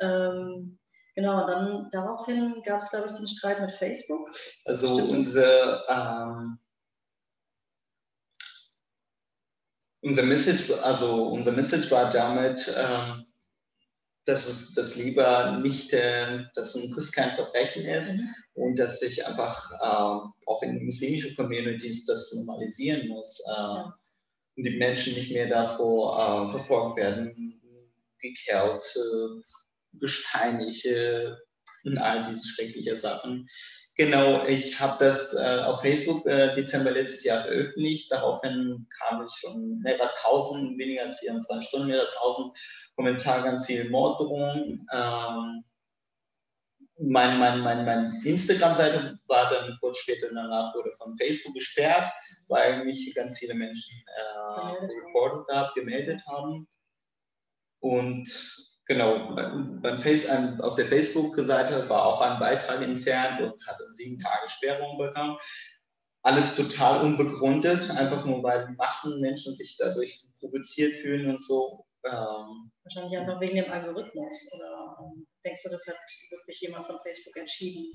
[0.00, 0.78] Ähm,
[1.14, 4.30] genau, dann daraufhin gab es, glaube ich, den Streit mit Facebook.
[4.64, 6.58] Also unsere ähm,
[10.04, 13.22] unser Message, also unser Message war damit, äh,
[14.26, 18.28] dass es das lieber nicht, äh, dass ein Kuss kein Verbrechen ist mhm.
[18.54, 23.82] und dass sich einfach äh, auch in muslimischen Communities das normalisieren muss äh,
[24.56, 27.60] und die Menschen nicht mehr davor äh, verfolgt werden,
[28.18, 28.84] gekerlt,
[29.92, 30.86] gesteinigt
[31.84, 33.46] und all diese schrecklichen Sachen.
[33.96, 38.10] Genau, ich habe das äh, auf Facebook äh, Dezember letztes Jahr veröffentlicht.
[38.10, 42.58] Daraufhin kam ich schon mehrere tausend, weniger als 24 Stunden, mehrere tausend
[42.96, 44.84] Kommentare, ganz viele Morddrohungen.
[44.92, 45.64] Ähm,
[46.98, 52.12] mein, mein, mein, meine Instagram-Seite war dann kurz später danach wurde von Facebook gesperrt,
[52.48, 56.66] weil mich ganz viele Menschen äh, gemeldet haben.
[57.80, 60.28] Und Genau, beim Face,
[60.60, 65.38] auf der Facebook-Seite war auch ein Beitrag entfernt und hatte sieben Tage Sperrung bekommen.
[66.22, 71.86] Alles total unbegründet, einfach nur weil Massenmenschen sich dadurch provoziert fühlen und so.
[72.04, 74.52] Ähm, Wahrscheinlich einfach wegen dem Algorithmus.
[74.54, 75.96] Oder ähm, denkst du, das hat
[76.30, 77.90] wirklich jemand von Facebook entschieden?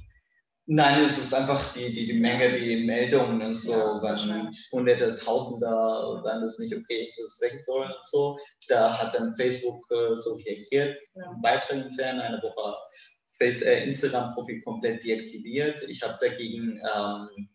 [0.71, 4.69] Nein, es ist einfach die, die, die Menge, die Meldungen und so, Ja, wahrscheinlich.
[4.71, 8.37] hunderte, tausender, wenn das nicht okay ist, dass es weg soll und so.
[8.67, 11.33] Da hat dann Facebook äh, so reagiert, Ja.
[11.41, 12.77] Beiträge entfernen, eine Woche
[13.39, 15.81] äh, Instagram-Profil komplett deaktiviert.
[15.87, 17.49] Ich habe dagegen, ähm,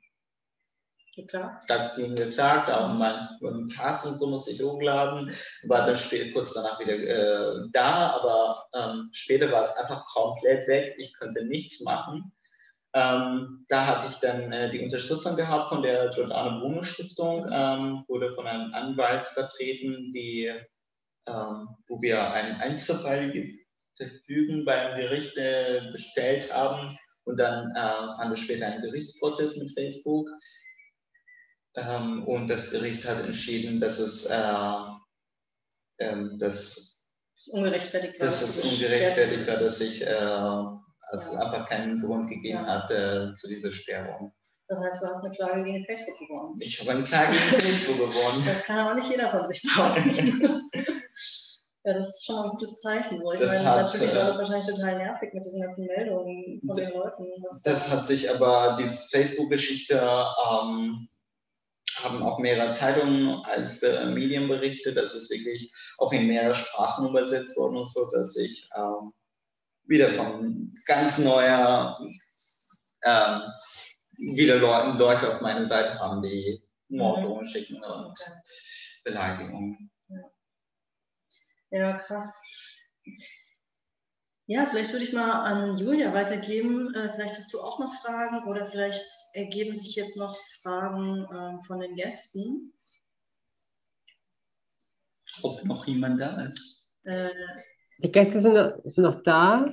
[1.14, 1.70] Geklagt?
[1.70, 5.32] dagegen geklagt, auch mein, mein Pass und so muss ich hochladen,
[5.68, 10.66] war dann später kurz danach wieder äh, da, aber ähm, später war es einfach komplett
[10.66, 10.96] weg.
[10.98, 12.32] Ich konnte nichts machen.
[12.94, 18.04] Ähm, da hatte ich dann äh, die Unterstützung gehabt von der Giordano Bruno Stiftung, ähm,
[18.06, 20.46] wurde von einem Anwalt vertreten, die,
[21.26, 23.32] ähm, wo wir einen Einzelfall
[23.96, 29.72] verfügen beim Gericht äh, bestellt haben und dann äh, fand es später ein Gerichtsprozess mit
[29.72, 30.28] Facebook
[31.74, 38.20] ähm, und das Gericht hat entschieden, dass es äh, dass, Das ist ungerechtfertigt.
[38.20, 38.26] war.
[38.26, 40.04] dass es ungerechtfertigt war, dass ich
[41.12, 42.82] äh, es einfach keinen Grund gegeben Ja.
[42.82, 44.32] hat äh, zu dieser Sperrung.
[44.68, 46.56] Das heißt, du hast eine Klage gegen Facebook gewonnen.
[46.60, 48.42] Ich habe einen Klage gegen Facebook gewonnen.
[48.46, 50.70] Das kann aber nicht jeder von sich behaupten.
[51.84, 53.20] ja, das ist schon mal ein gutes Zeichen.
[53.20, 53.32] So.
[53.32, 56.62] Ich Das meine, hat, natürlich äh, war das wahrscheinlich total nervig mit diesen ganzen Meldungen
[56.64, 57.26] von den Leuten.
[57.62, 61.08] Das da- hat sich aber, diese Facebook-Geschichte ähm,
[62.02, 64.96] haben auch mehrere Zeitungen als äh, Medien berichtet.
[64.96, 69.12] Das ist wirklich auch in mehrere Sprachen übersetzt worden und so, dass ich ähm,
[69.86, 71.98] wieder von ganz neuer
[73.04, 73.42] ähm,
[74.16, 78.18] wieder Leute, Leute auf meiner Seite haben, die Morddrohungen schicken und.
[79.04, 79.90] Beleidigungen.
[81.70, 82.42] Ja, krass.
[84.46, 86.94] Ja, vielleicht würde ich mal an Julia weitergeben.
[86.94, 91.62] Äh, Vielleicht hast du auch noch Fragen oder vielleicht ergeben sich jetzt noch Fragen ähm,
[91.62, 92.72] von den Gästen.
[95.42, 96.94] Ob noch jemand da ist?
[97.04, 97.30] Äh,
[97.98, 99.70] Die Gäste sind noch, sind noch da,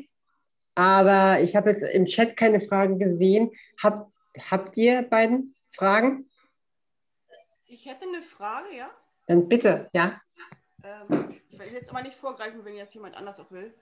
[0.76, 3.52] aber ich habe jetzt im Chat keine Fragen gesehen.
[3.82, 4.12] Hab,
[4.50, 6.30] habt ihr beiden Fragen?
[7.68, 8.90] Ich hätte eine Frage, ja?
[9.28, 10.22] Dann bitte, ja.
[10.84, 13.74] Ähm, ich will jetzt aber nicht vorgreifen, wenn jetzt jemand anders auch will.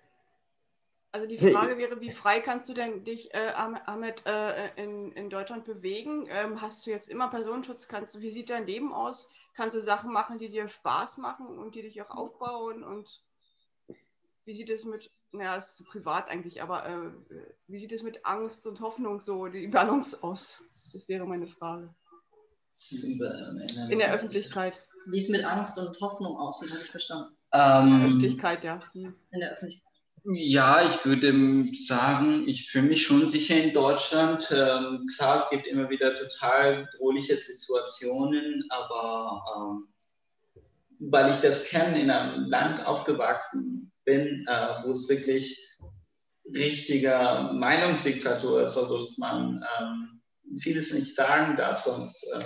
[1.11, 5.11] Also die Frage wäre, wie frei kannst du denn dich, äh, Ahmed, Ahmed, äh, in,
[5.13, 6.27] in Deutschland bewegen?
[6.29, 7.87] Ähm, hast du jetzt immer Personenschutz?
[7.87, 9.27] Kannst du, wie sieht dein Leben aus?
[9.55, 12.83] Kannst du Sachen machen, die dir Spaß machen und die dich auch aufbauen?
[12.83, 13.07] Und
[14.49, 17.11] wie sieht es mit, naja, ist zu privat eigentlich, aber äh,
[17.67, 20.57] wie sieht es mit Angst und Hoffnung so, die Balance aus?
[20.91, 21.93] Das wäre meine Frage.
[22.89, 24.81] In der Öffentlichkeit.
[25.11, 27.37] wie es mit Angst und Hoffnung aussieht, habe ich verstanden.
[27.53, 28.79] Ähm, Öffentlichkeit, ja.
[28.93, 29.13] Hm.
[29.29, 29.85] In der Öffentlichkeit.
[30.23, 31.31] Ja, ich würde
[31.85, 34.49] sagen, ich fühle mich schon sicher in Deutschland.
[34.51, 39.87] Ähm, klar, es gibt immer wieder total bedrohliche Situationen, aber ähm,
[41.11, 45.57] weil ich das kenne, in einem Land aufgewachsen bin, äh, wo es wirklich
[46.55, 50.21] richtiger Meinungsdiktatur ist, also dass man ähm,
[50.59, 52.43] vieles nicht sagen darf, sonst äh,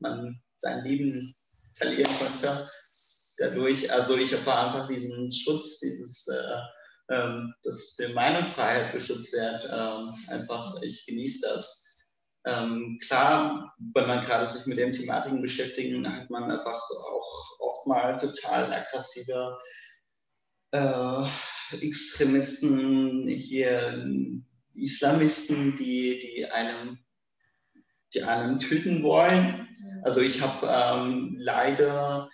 [0.00, 1.34] man sein Leben
[1.76, 2.68] verlieren könnte.
[3.38, 6.58] Dadurch, also ich erfahre einfach diesen Schutz, dieses äh,
[7.10, 9.68] ähm, dass die Meinungsfreiheit geschützt wird.
[9.70, 11.98] Ähm, einfach, ich genieße das.
[12.46, 17.86] Ähm, klar, wenn man gerade sich mit den Thematiken beschäftigt, hat man einfach auch oft
[17.86, 19.58] mal total aggressive
[20.74, 24.06] äh, Extremisten, hier
[24.74, 26.98] Islamisten, die, die einem
[28.14, 29.68] die einen töten wollen.
[30.02, 32.28] Also ich habe ähm, leider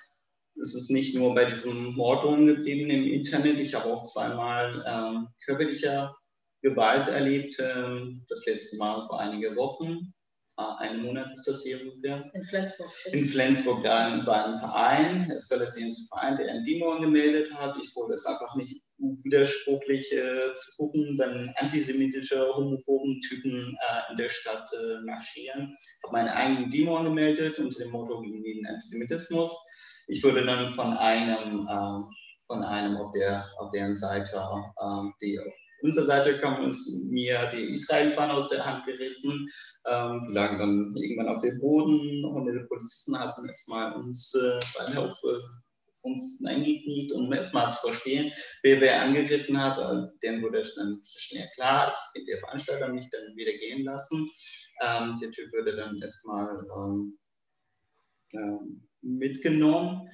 [0.61, 3.59] es ist nicht nur bei diesen Mordungen geblieben im Internet.
[3.59, 6.15] Ich habe auch zweimal ähm, körperliche
[6.61, 7.57] Gewalt erlebt.
[7.59, 10.13] Ähm, das letzte Mal vor einigen Wochen.
[10.61, 12.31] Äh, einen Monat ist das hier ungefähr.
[12.35, 12.91] In Flensburg.
[13.13, 17.77] In Flensburg da war ein Verein, es war Verein, der ein Demo angemeldet hat.
[17.83, 24.17] Ich wollte es einfach nicht widersprüchlich äh, zu gucken, wenn antisemitische, homophoben Typen äh, in
[24.17, 25.73] der Stadt äh, marschieren.
[25.73, 29.57] Ich habe meine eigene Demo angemeldet unter dem Motto gegen den Antisemitismus
[30.11, 32.15] ich wurde dann von einem, äh,
[32.47, 37.51] von einem auf, der, auf deren Seite, äh, die auf unserer Seite kam, ist mir
[37.53, 39.49] die Israel-Fahne aus der Hand gerissen.
[39.87, 42.25] Ähm, die lagen dann irgendwann auf dem Boden.
[42.25, 45.39] Hunderte Polizisten hatten erstmal uns äh, beim auf, äh,
[46.03, 49.79] uns eingekniet, um erstmal zu verstehen, wer wer angegriffen hat.
[49.79, 54.31] Äh, dem wurde dann schnell klar, ich bin der Veranstalter, mich dann wieder gehen lassen.
[54.83, 57.19] Ähm, der Typ wurde dann erstmal ähm,
[58.33, 60.09] ähm, mitgenommen.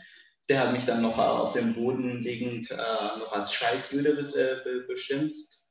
[0.49, 2.77] Der hat mich dann noch auf dem Boden liegend äh,
[3.19, 5.65] noch als Scheißjüde be be beschimpft.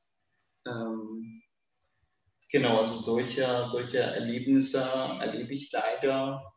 [0.67, 1.41] Ähm,
[2.49, 4.81] genau, also solche, solche Erlebnisse
[5.19, 6.53] erlebe ich leider.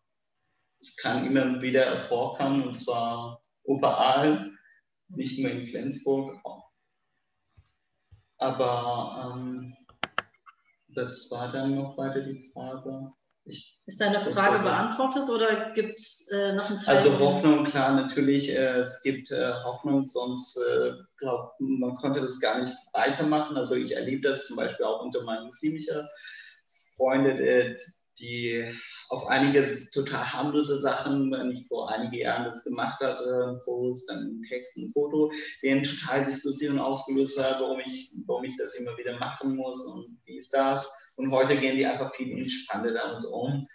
[0.81, 4.53] Es kann immer wieder vorkommen, und zwar überall.
[5.09, 6.39] nicht nur in Flensburg.
[8.39, 9.75] Aber ähm,
[10.95, 13.13] was war dann noch weiter die Frage?
[13.49, 16.97] Ist deine Frage beantwortet oder gibt es äh, noch einen Teil?
[16.97, 22.39] Also Hoffnung, klar, natürlich, äh, es gibt äh, Hoffnung, sonst äh, glaubt man konnte das
[22.41, 23.57] gar nicht weitermachen.
[23.57, 26.07] Also ich erlebe das zum Beispiel auch unter meinen muslimischen
[26.97, 27.79] Freunden, äh,
[28.19, 28.73] die
[29.09, 34.43] auf einige total harmlose Sachen, wenn ich vor einigen Jahren das gemacht hatte, Post, dann
[34.49, 35.31] Text, ein Foto,
[35.63, 40.19] den total Diskussionen ausgelöst hat, warum ich, warum ich das immer wieder machen muss und
[40.25, 41.15] wie ist das.
[41.17, 43.67] Und heute gehen die einfach viel entspannter damit um,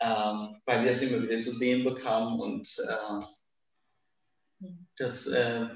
[0.00, 4.66] ähm, weil wir es immer wieder zu sehen bekamen und äh,
[4.96, 5.66] das äh,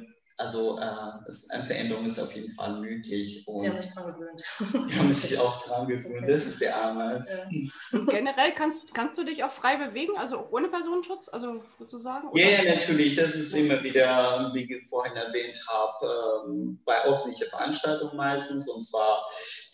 [0.42, 3.46] also äh, es, eine Veränderung ist auf jeden Fall nötig.
[3.46, 4.42] Und Sie haben sich daran gewöhnt.
[4.90, 6.32] Die haben sich auch daran gewöhnt, okay.
[6.32, 7.24] das ist der Arme.
[7.28, 8.00] Ja.
[8.10, 12.28] Generell kannst, kannst du dich auch frei bewegen, also ohne Personenschutz, also sozusagen?
[12.34, 17.48] Ja, yeah, natürlich, das ist immer wieder, wie ich vorhin erwähnt habe, ähm, bei öffentlichen
[17.48, 18.68] Veranstaltungen meistens.
[18.68, 19.24] Und zwar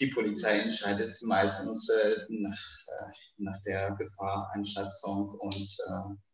[0.00, 2.58] die Polizei entscheidet meistens äh, nach,
[2.88, 6.27] äh, nach der Gefahreinschätzung und äh,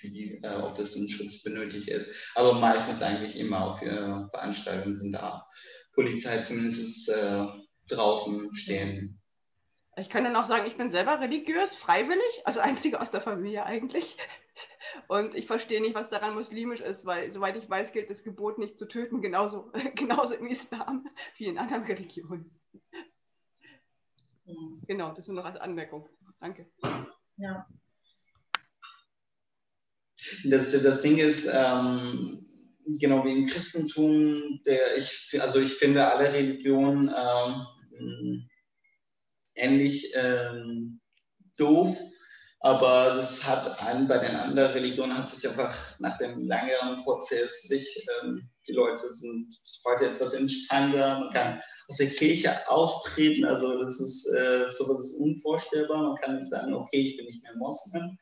[0.00, 2.32] wie, äh, ob das ein Schutz benötigt ist.
[2.34, 5.46] Aber meistens eigentlich immer auf äh, Veranstaltungen sind da
[5.94, 7.46] Polizei zumindest äh,
[7.88, 9.20] draußen stehen.
[9.96, 13.64] Ich kann dann auch sagen, ich bin selber religiös, freiwillig, also einzige aus der Familie
[13.64, 14.16] eigentlich.
[15.08, 18.58] Und ich verstehe nicht, was daran muslimisch ist, weil soweit ich weiß, gilt das Gebot
[18.58, 21.04] nicht zu töten, genauso, genauso im Islam
[21.36, 22.58] wie in anderen Religionen.
[24.86, 26.08] Genau, das nur noch als Anmerkung.
[26.40, 26.70] Danke.
[27.36, 27.66] Ja.
[30.44, 32.42] Das, das Ding ist, ähm,
[33.00, 38.48] genau wie im Christentum, der ich, also ich finde alle Religionen ähm,
[39.54, 41.00] ähnlich ähm,
[41.56, 41.96] doof,
[42.60, 47.62] aber das hat einen bei den anderen Religionen hat sich einfach nach dem langeren Prozess
[47.62, 49.52] sich, ähm, die Leute sind
[49.84, 55.18] heute etwas entspannter, man kann aus der Kirche austreten, also das ist äh, sowas ist
[55.18, 58.16] unvorstellbar, man kann nicht sagen, okay, ich bin nicht mehr Moslem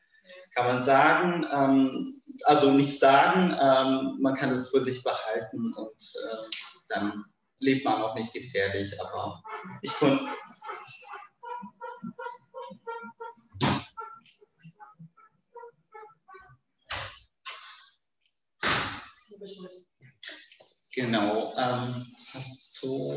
[0.53, 2.15] kann man sagen, ähm,
[2.45, 6.49] also nicht sagen, ähm, man kann es für sich behalten und äh,
[6.89, 7.25] dann
[7.59, 9.41] lebt man auch nicht gefährlich, aber
[9.81, 10.25] ich konnte.
[20.93, 23.13] Genau, ähm, hast du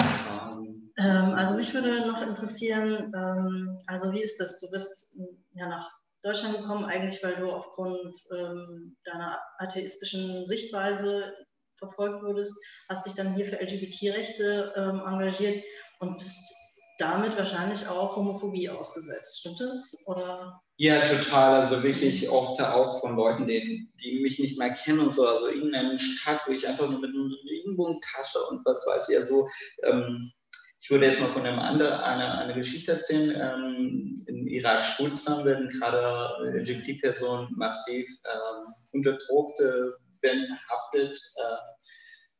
[0.00, 4.58] ähm, also mich würde noch interessieren, ähm, also wie ist das?
[4.60, 5.14] Du bist
[5.54, 5.90] ja nach
[6.22, 11.34] Deutschland gekommen, eigentlich weil du aufgrund ähm, deiner atheistischen Sichtweise
[11.76, 12.56] verfolgt wurdest,
[12.88, 15.62] hast dich dann hier für LGBT-Rechte ähm, engagiert
[16.00, 16.54] und bist
[16.98, 19.40] damit wahrscheinlich auch Homophobie ausgesetzt.
[19.40, 20.02] Stimmt das?
[20.06, 20.60] Oder?
[20.78, 21.60] Ja, total.
[21.60, 25.26] Also wirklich oft auch von Leuten, die, die mich nicht mehr kennen und so.
[25.26, 29.46] Also irgendeine Stadt, wo ich einfach nur mit einer Regenbogentasche und was weiß ich, also
[29.82, 30.32] ähm,
[30.78, 33.30] ich würde jetzt mal von einem anderen eine, eine Geschichte erzählen.
[33.30, 41.16] Ähm, Im Irak Schulzam werden gerade LGBT-Personen massiv ähm, unterdruckt, äh, werden verhaftet.
[41.36, 41.56] Äh,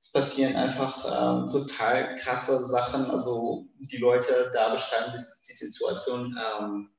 [0.00, 3.10] es passieren einfach äh, total krasse Sachen.
[3.10, 6.90] Also die Leute da beschreiben die, die Situation ähm,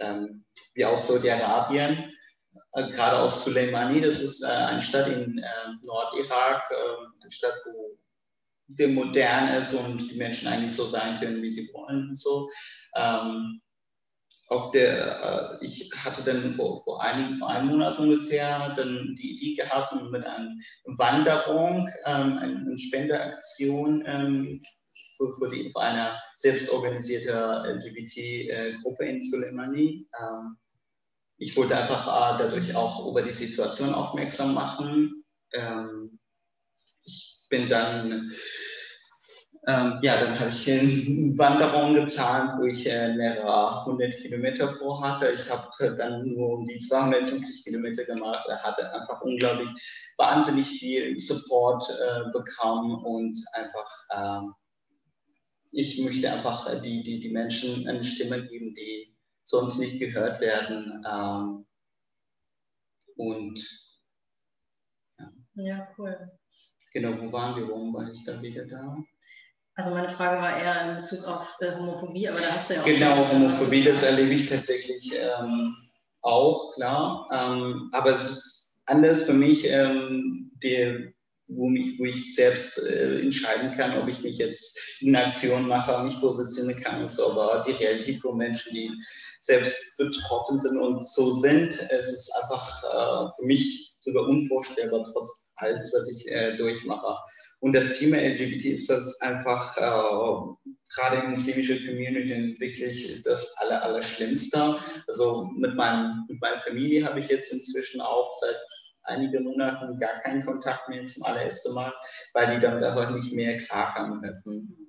[0.00, 0.44] ähm
[0.74, 2.12] wie aus Saudi-Arabien,
[2.72, 4.00] äh, gerade aus Suleimani.
[4.00, 5.46] Das ist äh, eine Stadt in äh,
[5.82, 6.64] Nordirak,
[7.20, 7.93] eine Stadt, wo
[8.74, 12.50] sehr modern ist und die Menschen eigentlich so sein können, wie sie wollen und so.
[12.96, 13.60] Ähm,
[14.48, 19.36] auf der, äh, ich hatte dann vor, vor einigen, vor einem Monat ungefähr dann die
[19.36, 20.50] Idee gehabt, mit einer
[20.84, 24.62] Wanderung, ähm, eine Spenderaktion ähm,
[25.16, 27.32] für, für, die, für eine selbstorganisierte
[27.76, 30.06] LGBT-Gruppe in Soleimani.
[30.20, 30.56] Ähm,
[31.38, 35.24] ich wollte einfach äh, dadurch auch über die Situation aufmerksam machen.
[35.52, 36.18] Ähm,
[37.48, 38.32] bin dann,
[39.66, 45.30] ähm, ja, dann hatte ich eine Wanderung geplant, wo ich äh, mehrere hundert Kilometer vorhatte.
[45.32, 48.44] Ich habe dann nur um die 250 Kilometer gemacht.
[48.46, 49.70] Er hatte einfach unglaublich
[50.18, 54.48] wahnsinnig viel Support äh, bekommen und einfach, äh,
[55.72, 61.02] ich möchte einfach die, die, die Menschen eine Stimme geben, die sonst nicht gehört werden.
[61.10, 61.66] Ähm,
[63.16, 63.64] und
[65.18, 65.32] ja.
[65.54, 66.26] ja, cool.
[66.92, 67.66] Genau, wo waren wir?
[67.68, 68.96] Warum war ich dann wieder da?
[69.76, 72.80] Also meine Frage war eher in Bezug auf äh, Homophobie, aber da hast du ja
[72.80, 72.84] auch...
[72.84, 75.74] Genau, Homophobie, das erlebe ich tatsächlich ähm,
[76.22, 77.26] auch, klar.
[77.32, 81.12] Ähm, aber es ist anders für mich, ähm, der,
[81.48, 86.04] wo, mich, wo ich selbst äh, entscheiden kann, ob ich mich jetzt in Aktion mache,
[86.04, 87.32] mich positionieren kann und so.
[87.32, 88.92] Aber die Realität von Menschen, die
[89.40, 95.52] selbst betroffen sind und so sind, es ist einfach äh, für mich sogar unvorstellbar, trotz
[95.56, 97.16] alles, was ich äh, durchmache.
[97.64, 103.82] Und das Thema LGBT ist das einfach äh, gerade in muslimischer Community wirklich das aller,
[103.82, 104.76] aller Schlimmste.
[105.08, 108.56] Also mit, meinem, mit meiner Familie habe ich jetzt inzwischen auch seit
[109.04, 111.90] einigen Monaten gar keinen Kontakt mehr zum allerersten Mal,
[112.34, 114.83] weil die damit einfach nicht mehr klarkommen könnten.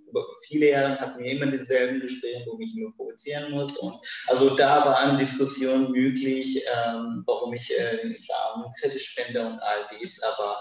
[0.47, 3.77] Viele Jahre hatten wir immer dieselben Gespräche, wo ich nur provozieren muss.
[3.77, 3.95] Und
[4.27, 9.59] also da war eine Diskussion möglich, ähm, warum ich äh, den Islam kritisch finde und
[9.59, 10.21] all dies.
[10.23, 10.57] Aber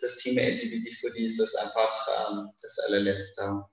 [0.00, 3.64] das Thema LGBT für die ist das einfach ähm, das allerletzte.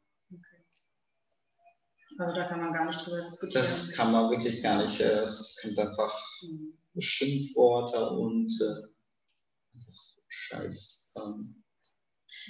[2.17, 3.61] Also da kann man gar nicht drüber diskutieren.
[3.61, 5.01] Das kann man wirklich gar nicht.
[5.01, 6.77] Äh, es sind einfach mhm.
[6.97, 8.87] Schimpfworte und äh,
[9.73, 11.13] einfach Scheiß.
[11.17, 11.64] Ähm.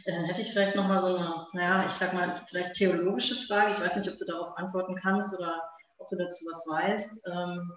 [0.06, 3.72] Dann hätte ich vielleicht nochmal so eine, naja, ich sag mal, vielleicht theologische Frage.
[3.72, 5.62] Ich weiß nicht, ob du darauf antworten kannst oder
[5.98, 7.28] ob du dazu was weißt.
[7.28, 7.72] Ähm,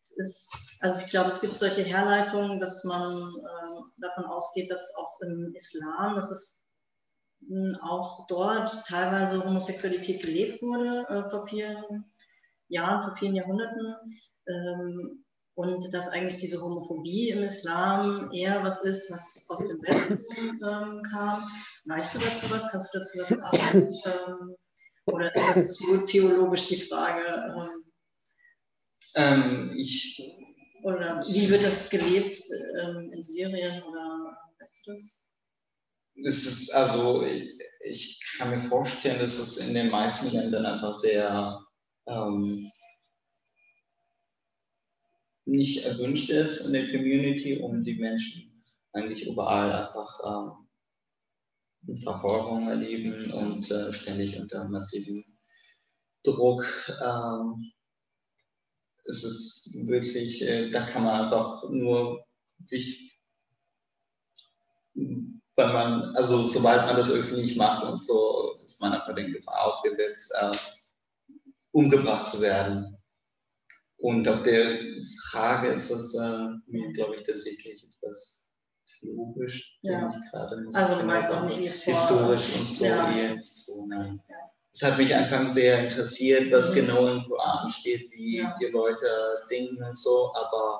[0.00, 4.94] es ist, also ich glaube, es gibt solche Herleitungen, dass man äh, davon ausgeht, dass
[4.96, 6.66] auch im Islam, dass es
[7.82, 12.04] auch dort teilweise Homosexualität gelebt wurde äh, vor vielen
[12.68, 13.96] Jahren, vor vielen Jahrhunderten.
[15.56, 21.02] Und dass eigentlich diese Homophobie im Islam eher was ist, was aus dem Westen ähm,
[21.10, 21.50] kam.
[21.86, 22.70] Weißt du dazu was?
[22.70, 23.82] Kannst du dazu was sagen?
[24.06, 24.56] Ähm,
[25.06, 27.22] oder ist das zu theologisch die Frage?
[27.56, 27.84] Ähm,
[29.14, 30.20] ähm ich,
[30.82, 32.36] oder wie wird das gelebt
[32.82, 33.82] ähm, in Syrien?
[33.84, 35.26] Oder weißt du das?
[36.24, 40.92] es ist also, ich, ich, kann mir vorstellen, dass es in den meisten Ländern einfach
[40.92, 41.60] sehr
[42.06, 42.70] ähm,
[45.46, 53.30] nicht erwünscht ist in der Community und die Menschen eigentlich überall einfach ähm, Verfolgung erleben
[53.32, 55.24] und äh, ständig unter massivem
[56.24, 56.64] Druck.
[57.02, 57.72] Ähm,
[59.04, 62.26] es ist wirklich, äh, da kann man einfach nur
[62.64, 63.16] sich
[65.56, 69.66] weil man, also sobald man das öffentlich macht und so, ist man einfach den Gefahr
[69.66, 70.52] ausgesetzt, äh,
[71.72, 72.95] umgebracht zu werden.
[73.98, 74.78] Und auf der
[75.30, 78.54] Frage ist es äh, mir, glaube ich, tatsächlich etwas
[79.00, 80.08] logisch, ja.
[80.08, 80.76] ich gerade nicht.
[80.76, 83.12] Also du weißt auch nicht, wie es Historisch und so ja.
[83.12, 84.20] eher so, nein.
[84.28, 84.36] Ja.
[84.74, 86.80] Es hat mich einfach sehr interessiert, was mhm.
[86.80, 88.54] genau im Koran steht, wie ja.
[88.60, 89.06] die Leute
[89.50, 90.78] denken und so, aber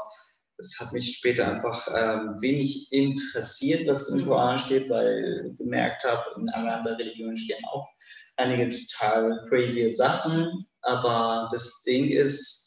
[0.58, 4.26] es hat mich später einfach ähm, wenig interessiert, was im mhm.
[4.26, 7.88] Koran steht, weil ich gemerkt habe, in anderen Religionen stehen auch
[8.36, 10.66] einige total crazy Sachen.
[10.82, 12.65] Aber das Ding ist,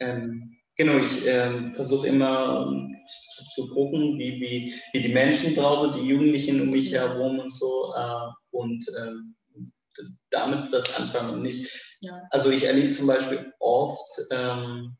[0.00, 2.70] ähm, genau, ich ähm, versuche immer
[3.06, 7.38] zu, zu, gucken, wie, wie, wie die Menschen drauf sind, die Jugendlichen um mich herum
[7.38, 7.94] und so.
[7.96, 9.34] Äh, und ähm,
[10.30, 11.96] damit was anfangen und nicht.
[12.00, 12.22] Ja.
[12.30, 14.96] Also ich erlebe zum Beispiel oft, ähm,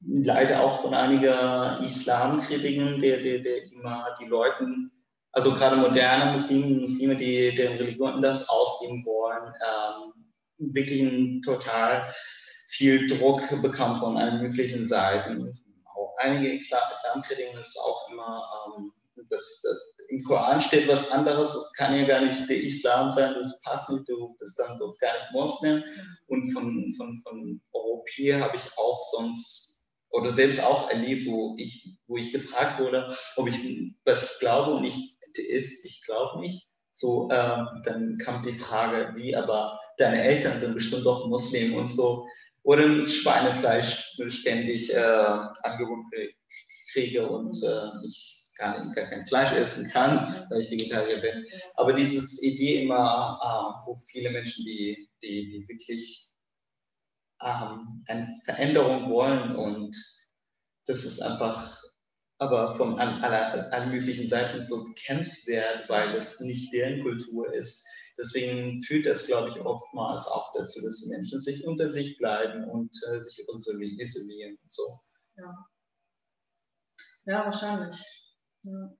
[0.00, 4.90] leider auch von einiger Islamkritiken, der, der, der immer die Leuten,
[5.32, 12.12] also gerade moderne Muslime, Muslime, die deren Religion das ausleben wollen, ähm, wirklich ein total
[12.66, 15.52] viel Druck bekommen von allen möglichen Seiten.
[15.84, 18.42] Auch einige Islam Islamkritiken ist auch immer,
[18.76, 18.92] ähm,
[19.28, 23.34] das, das, im Koran steht was anderes, das kann ja gar nicht der Islam sein,
[23.34, 25.82] das passt nicht, du bist dann sonst gar nicht Moslem.
[26.26, 31.96] Und von, von, von Europäer habe ich auch sonst oder selbst auch erlebt, wo ich,
[32.06, 33.58] wo ich gefragt wurde, ob ich
[34.04, 36.66] was glaube und ich ist, ich glaube nicht.
[36.92, 41.88] So, ähm, dann kam die Frage, wie, aber deine Eltern sind bestimmt doch Muslim und
[41.88, 42.26] so.
[42.66, 46.10] Oder mit Schweinefleisch ständig äh, angeboten
[46.92, 50.18] kriege und äh, ich gar, nicht, gar kein Fleisch essen kann,
[50.50, 51.46] weil ich Vegetarier bin.
[51.76, 56.26] Aber diese Idee immer, äh, wo viele Menschen, die, die, die wirklich
[57.40, 59.96] ähm, eine Veränderung wollen und
[60.86, 61.80] das ist einfach
[62.38, 67.86] aber von allen möglichen Seiten so bekämpft wird, weil das nicht deren Kultur ist.
[68.18, 72.64] Deswegen führt das, glaube ich, oftmals auch dazu, dass die Menschen sich unter sich bleiben
[72.64, 74.82] und äh, sich isolieren und so.
[75.36, 75.66] Ja,
[77.26, 77.96] ja wahrscheinlich.
[78.62, 78.96] Ja.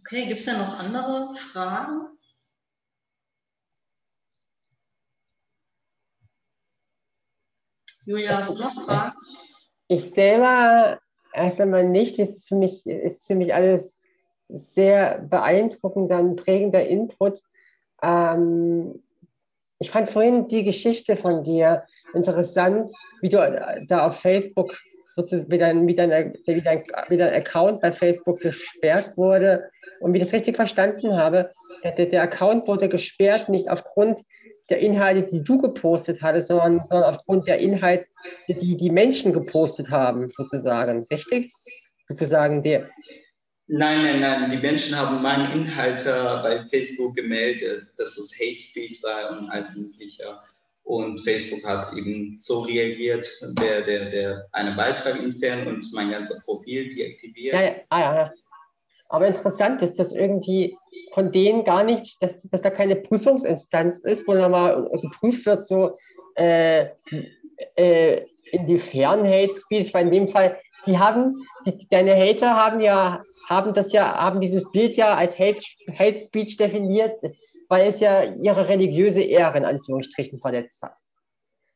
[0.00, 2.18] Okay, gibt es da noch andere Fragen?
[8.06, 9.14] Julia, hast du noch Fragen?
[9.88, 11.00] Ich selber
[11.32, 12.18] erst einmal nicht.
[12.18, 13.97] Das ist für mich, ist für mich alles
[14.48, 17.42] sehr beeindruckender und prägender Input.
[18.02, 19.02] Ähm,
[19.78, 21.84] ich fand vorhin die Geschichte von dir
[22.14, 22.82] interessant,
[23.20, 23.38] wie du
[23.86, 24.74] da auf Facebook
[25.48, 29.68] wie dein, wie, dein, wie, Account bei Facebook gesperrt wurde.
[29.98, 31.48] Und wie ich das richtig verstanden habe,
[31.82, 34.20] der, der Account wurde gesperrt, nicht aufgrund
[34.70, 38.06] der Inhalte, die du gepostet hattest, sondern, sondern aufgrund der Inhalte,
[38.46, 41.04] die die Menschen gepostet haben, sozusagen.
[41.10, 41.52] Richtig?
[42.08, 42.88] sozusagen der.
[43.68, 44.50] Nein, nein, nein.
[44.50, 49.50] Die Menschen haben meinen Inhalt äh, bei Facebook gemeldet, dass es Hate Speech sei und
[49.50, 50.24] alles Mögliche.
[50.84, 53.28] Und Facebook hat eben so reagiert,
[53.60, 57.54] der, der, der einen Beitrag entfernt und mein ganzes Profil deaktiviert.
[57.54, 58.30] Ja, ja, ah, ja.
[59.10, 60.74] Aber interessant ist, dass irgendwie
[61.12, 65.92] von denen gar nicht, dass, dass da keine Prüfungsinstanz ist, wo nochmal geprüft wird, so
[66.36, 66.86] äh,
[67.76, 71.34] äh, inwiefern Hate Speech, weil in dem Fall, die haben,
[71.66, 75.60] die, deine Hater haben ja, haben das ja, haben dieses Bild ja als Hate,
[75.98, 77.18] Hate Speech definiert,
[77.68, 80.94] weil es ja ihre religiöse Ehre in Anführungsstrichen verletzt hat.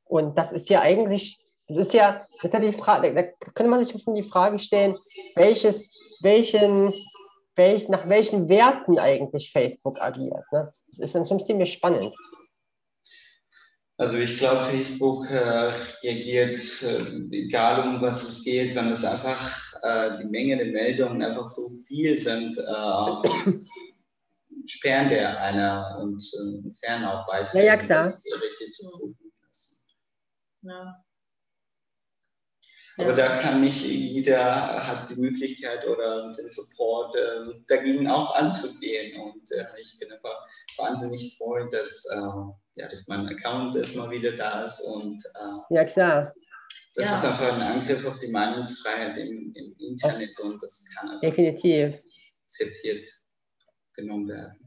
[0.04, 3.70] Und das ist ja eigentlich, das ist ja, das ist ja die Frage, da könnte
[3.70, 4.94] man sich schon die Frage stellen,
[5.34, 6.92] welches, welchen,
[7.56, 10.44] welch, nach welchen Werten eigentlich Facebook agiert.
[10.52, 10.70] Ne?
[10.90, 12.14] Das ist dann schon ziemlich spannend.
[14.02, 15.72] Also ich glaube, Facebook äh,
[16.02, 21.22] reagiert, äh, egal um was es geht, wenn es einfach äh, die Menge der Meldungen
[21.22, 23.54] einfach so viel sind, äh,
[24.66, 28.02] sperren der einer und äh, Beiträge, Ja, ja, klar.
[28.02, 29.94] das richtig zu prüfen ist.
[30.62, 31.04] Ja.
[32.98, 33.14] Aber Ja.
[33.14, 39.16] da kann nicht jeder hat die Möglichkeit oder den Support äh, dagegen auch anzugehen.
[39.22, 40.44] Und äh, ich bin einfach
[40.76, 45.84] wahnsinnig froh, dass, äh, ja, dass mein Account erstmal wieder da ist und äh, Ja,
[45.84, 46.32] klar,
[46.94, 47.16] das Ja.
[47.16, 51.98] ist einfach ein Angriff auf die Meinungsfreiheit im, im Internet und das kann einfach definitiv.
[52.44, 53.08] akzeptiert
[53.94, 54.58] genommen werden.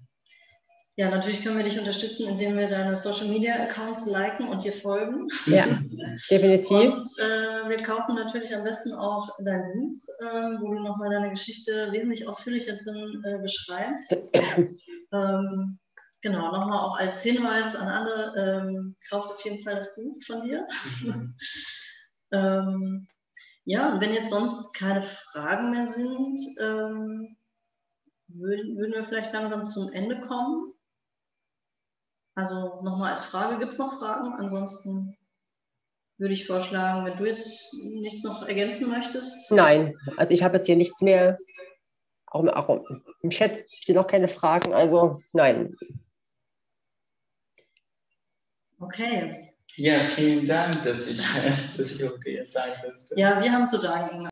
[0.97, 4.72] ja, natürlich können wir dich unterstützen, indem wir deine Social Media Accounts liken und dir
[4.72, 5.28] folgen.
[5.47, 5.66] Ja,
[6.32, 6.72] definitiv.
[6.93, 11.32] Und äh, wir kaufen natürlich am besten auch dein Buch, äh, wo du nochmal deine
[11.32, 14.16] Geschichte wesentlich ausführlicher drin äh, beschreibst.
[15.14, 15.80] ähm,
[16.26, 20.41] genau, nochmal auch als Hinweis an alle, ähm, kauft auf jeden Fall das Buch von
[20.41, 20.67] dir.
[22.32, 23.07] ähm,
[23.63, 27.38] ja, und wenn jetzt sonst keine Fragen mehr sind, ähm,
[28.28, 30.73] würden, würden wir vielleicht langsam zum Ende kommen.
[32.36, 34.34] Also nochmal als Frage, gibt es noch Fragen?
[34.34, 35.15] Ansonsten
[36.17, 39.51] würde ich vorschlagen, wenn du jetzt nichts noch ergänzen möchtest.
[39.51, 41.38] Nein, also ich habe jetzt hier nichts mehr.
[42.28, 42.84] Auch, im- auch
[43.21, 45.73] im Chat stehen auch keine Fragen, also nein.
[48.80, 49.51] Okay.
[49.78, 51.21] Ja, vielen Dank, dass ich,
[51.78, 53.15] dass ich auch hier sein durfte.
[53.17, 54.30] Ja, wir haben zu danken.